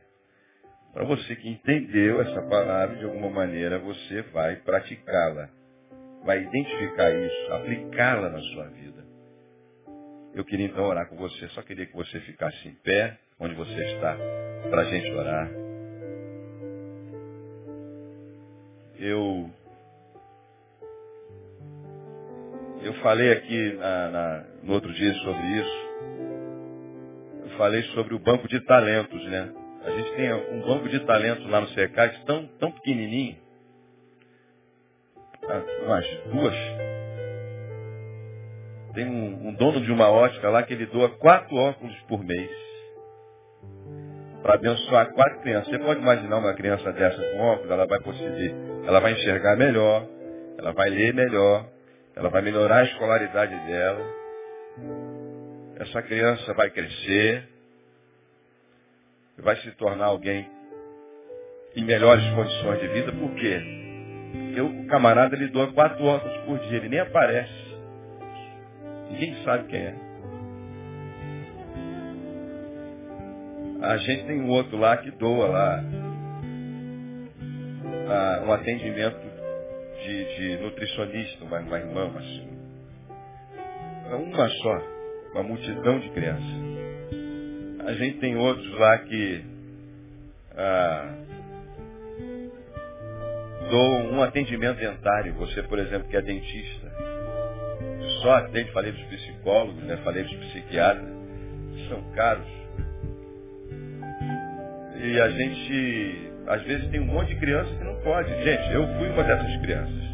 [0.92, 5.60] Para você que entendeu essa palavra, de alguma maneira você vai praticá-la
[6.24, 9.04] vai identificar isso, aplicá-la na sua vida.
[10.34, 13.84] Eu queria então orar com você, só queria que você ficasse em pé, onde você
[13.94, 14.16] está,
[14.70, 15.69] para a gente orar.
[19.00, 19.50] Eu
[22.82, 25.90] eu falei aqui na, na, no outro dia sobre isso.
[27.44, 29.52] Eu falei sobre o banco de talentos, né?
[29.84, 33.36] A gente tem um banco de talentos lá no SECAD tão, tão pequenininho
[35.84, 36.54] umas duas.
[38.94, 42.50] Tem um, um, dono de uma ótica lá que ele doa quatro óculos por mês.
[44.42, 45.68] Para abençoar quatro crianças.
[45.68, 48.54] Você pode imaginar uma criança dessa com óculos, ela vai conseguir,
[48.86, 50.06] ela vai enxergar melhor,
[50.58, 51.66] ela vai ler melhor,
[52.16, 54.00] ela vai melhorar a escolaridade dela.
[55.78, 57.48] Essa criança vai crescer,
[59.38, 60.48] vai se tornar alguém
[61.76, 63.60] em melhores condições de vida, por quê?
[64.32, 67.70] Porque o camarada ele doa quatro óculos por dia, ele nem aparece.
[69.10, 70.09] Ninguém sabe quem é.
[73.82, 75.82] A gente tem um outro lá que doa lá
[78.10, 79.20] ah, um atendimento
[80.02, 82.48] de, de nutricionista, uma, uma irmã, assim.
[84.12, 84.82] Uma só,
[85.32, 86.60] uma multidão de crianças.
[87.86, 89.44] A gente tem outros lá que
[90.56, 91.14] ah,
[93.70, 95.34] dou um atendimento dentário.
[95.34, 96.92] Você, por exemplo, que é dentista,
[98.22, 99.96] só atende, falei dos psicólogos, né?
[99.98, 101.08] falei dos psiquiatras,
[101.88, 102.59] são caros.
[105.02, 108.28] E a gente, às vezes, tem um monte de criança que não pode.
[108.44, 110.10] Gente, eu fui uma dessas crianças.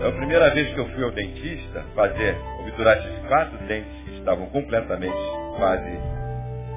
[0.00, 4.18] É a primeira vez que eu fui ao dentista fazer obturar esses quatro dentes que
[4.18, 5.14] estavam completamente
[5.56, 5.96] quase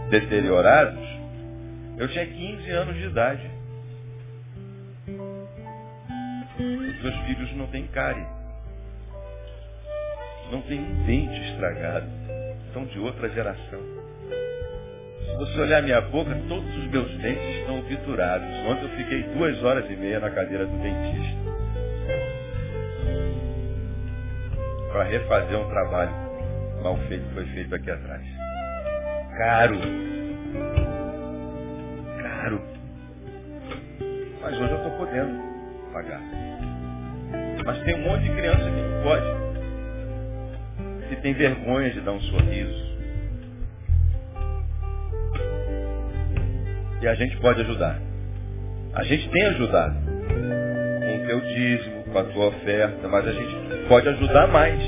[0.09, 1.03] deteriorados,
[1.97, 3.49] eu tinha 15 anos de idade.
[6.59, 8.25] Os meus filhos não têm cárie.
[10.51, 12.07] não tem um dente estragado.
[12.73, 14.04] São de outra geração.
[15.35, 18.47] Se você olhar minha boca, todos os meus dentes estão obturados.
[18.69, 21.35] Ontem eu fiquei duas horas e meia na cadeira do dentista.
[24.93, 26.11] Para refazer um trabalho
[26.81, 28.21] mal feito que foi feito aqui atrás.
[29.37, 29.79] Caro.
[32.21, 32.61] Caro.
[34.41, 35.43] Mas hoje eu estou podendo
[35.91, 36.21] pagar.
[37.65, 39.45] Mas tem um monte de criança que não pode
[41.09, 42.84] que tem vergonha de dar um sorriso.
[47.01, 47.99] E a gente pode ajudar.
[48.93, 49.95] A gente tem ajudado.
[49.95, 54.79] Com o teu dízimo, com a tua oferta, mas a gente pode ajudar mais.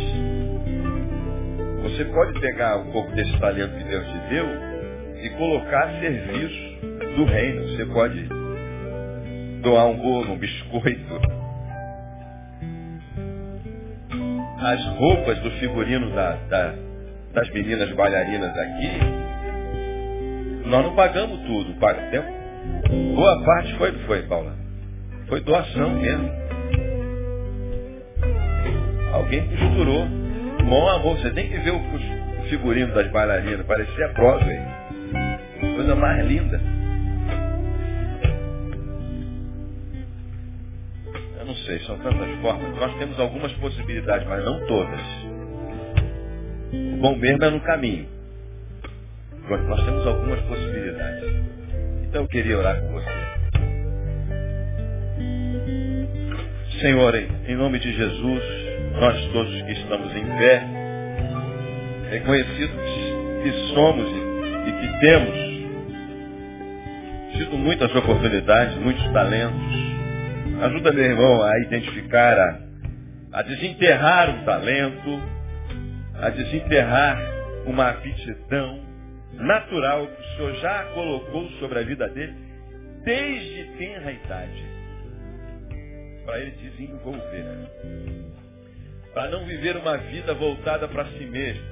[1.84, 4.46] Você pode pegar um pouco desse talento que Deus te deu
[5.24, 6.78] e colocar a serviço
[7.16, 7.68] do reino.
[7.70, 8.28] Você pode
[9.62, 11.22] doar um bolo, um biscoito,
[14.60, 16.74] as roupas do figurino da, da,
[17.34, 19.27] das meninas bailarinas aqui,
[20.68, 21.74] nós não pagamos tudo.
[21.80, 22.26] Paga,
[23.16, 24.56] boa parte foi, foi, Paula?
[25.28, 26.32] Foi doação mesmo.
[29.14, 30.08] Alguém costurou.
[30.70, 33.66] Bom amor, você tem que ver o figurino das bailarinas.
[33.66, 34.60] Parecia Broadway.
[35.76, 36.78] Coisa mais linda.
[41.68, 42.76] sei, são tantas formas.
[42.78, 45.00] Nós temos algumas possibilidades, mas não todas.
[46.94, 48.17] O bom mesmo é no caminho.
[49.48, 51.24] Pronto, nós temos algumas possibilidades.
[52.04, 53.28] Então eu queria orar com você.
[56.82, 58.44] Senhor, em nome de Jesus,
[59.00, 60.64] nós todos que estamos em pé,
[62.12, 62.76] reconhecidos
[63.44, 64.08] que somos
[64.68, 65.48] e que temos
[67.38, 69.88] tido muitas oportunidades, muitos talentos,
[70.62, 72.60] Ajuda meu irmão a identificar, a,
[73.32, 75.22] a desenterrar um talento,
[76.20, 77.22] a desenterrar
[77.68, 78.87] uma aptidão
[79.38, 82.36] natural que o Senhor já colocou sobre a vida dele
[83.04, 84.66] desde tenra idade.
[86.26, 87.46] Para ele desenvolver.
[89.14, 91.64] Para não viver uma vida voltada para si mesmo.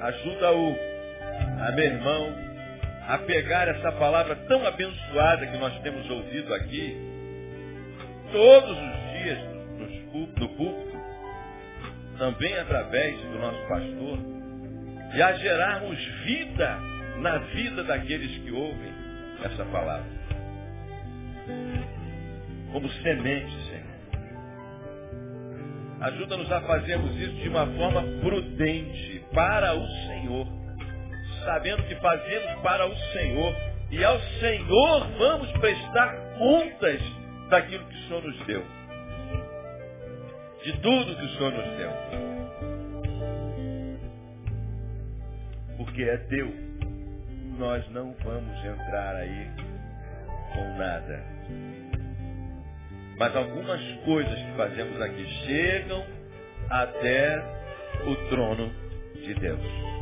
[0.00, 0.76] Ajuda-o,
[1.66, 2.34] a meu irmão,
[3.08, 6.94] a pegar essa palavra tão abençoada que nós temos ouvido aqui,
[8.30, 9.38] todos os dias
[10.34, 10.98] no púlpito,
[12.18, 14.18] também através do nosso pastor,
[15.14, 16.78] e a gerarmos vida
[17.18, 18.92] na vida daqueles que ouvem
[19.44, 20.06] essa palavra.
[22.72, 23.84] Como semente, Senhor.
[26.00, 30.64] Ajuda-nos a fazermos isso de uma forma prudente para o Senhor
[31.44, 33.54] sabendo que fazemos para o Senhor.
[33.90, 37.00] E ao Senhor vamos prestar contas
[37.48, 38.64] daquilo que o Senhor nos deu.
[40.64, 42.73] De tudo que o Senhor nos deu.
[45.76, 46.52] Porque é teu.
[47.58, 49.48] Nós não vamos entrar aí
[50.52, 51.22] com nada.
[53.16, 56.04] Mas algumas coisas que fazemos aqui chegam
[56.68, 57.38] até
[58.06, 58.72] o trono
[59.14, 59.94] de Deus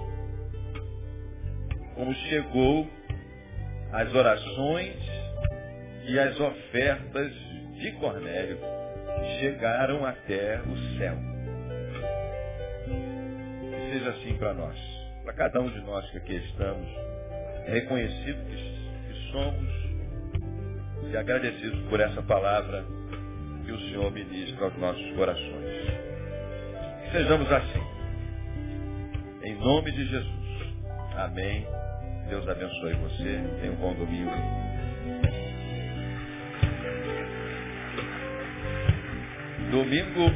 [1.95, 2.89] como chegou
[3.93, 4.97] as orações
[6.09, 7.33] e as ofertas
[7.75, 8.59] de Cornélio
[9.41, 11.17] chegaram até o céu.
[13.93, 14.77] Seja assim para nós,
[15.25, 16.89] para cada um de nós que aqui estamos,
[17.67, 19.83] reconhecido que, que somos
[21.11, 22.85] e agradecidos por essa palavra
[23.65, 25.73] que o Senhor ministra aos nossos corações.
[27.13, 27.83] Sejamos assim.
[29.45, 30.43] Em nome de Jesus.
[31.17, 31.67] Amém.
[32.29, 33.45] Deus abençoe você.
[33.61, 34.31] Tenha um bom domingo.
[39.71, 40.31] Domingo,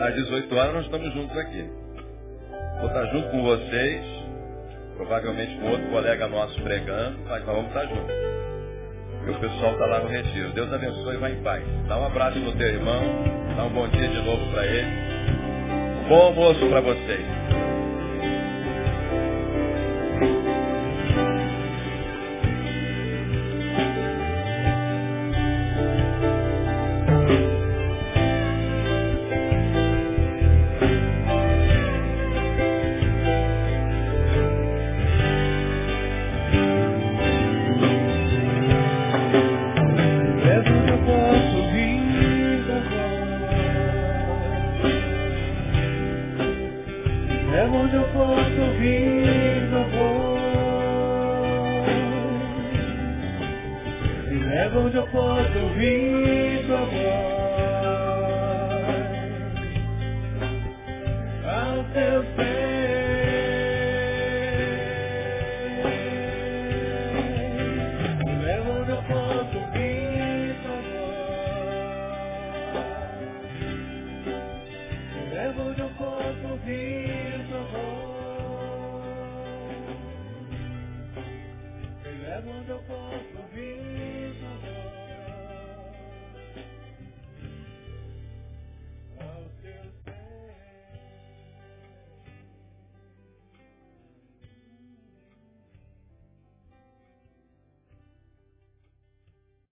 [0.00, 1.81] às 18 horas, nós estamos juntos aqui.
[2.82, 4.04] Vou estar junto com vocês,
[4.96, 8.12] provavelmente com outro colega nosso pregando, mas nós vamos estar juntos.
[9.24, 10.48] E o pessoal está lá no retiro.
[10.50, 11.62] Deus abençoe e vá em paz.
[11.86, 13.00] Dá um abraço no teu irmão,
[13.56, 14.88] dá um bom dia de novo para ele.
[16.04, 17.51] Um bom almoço para vocês.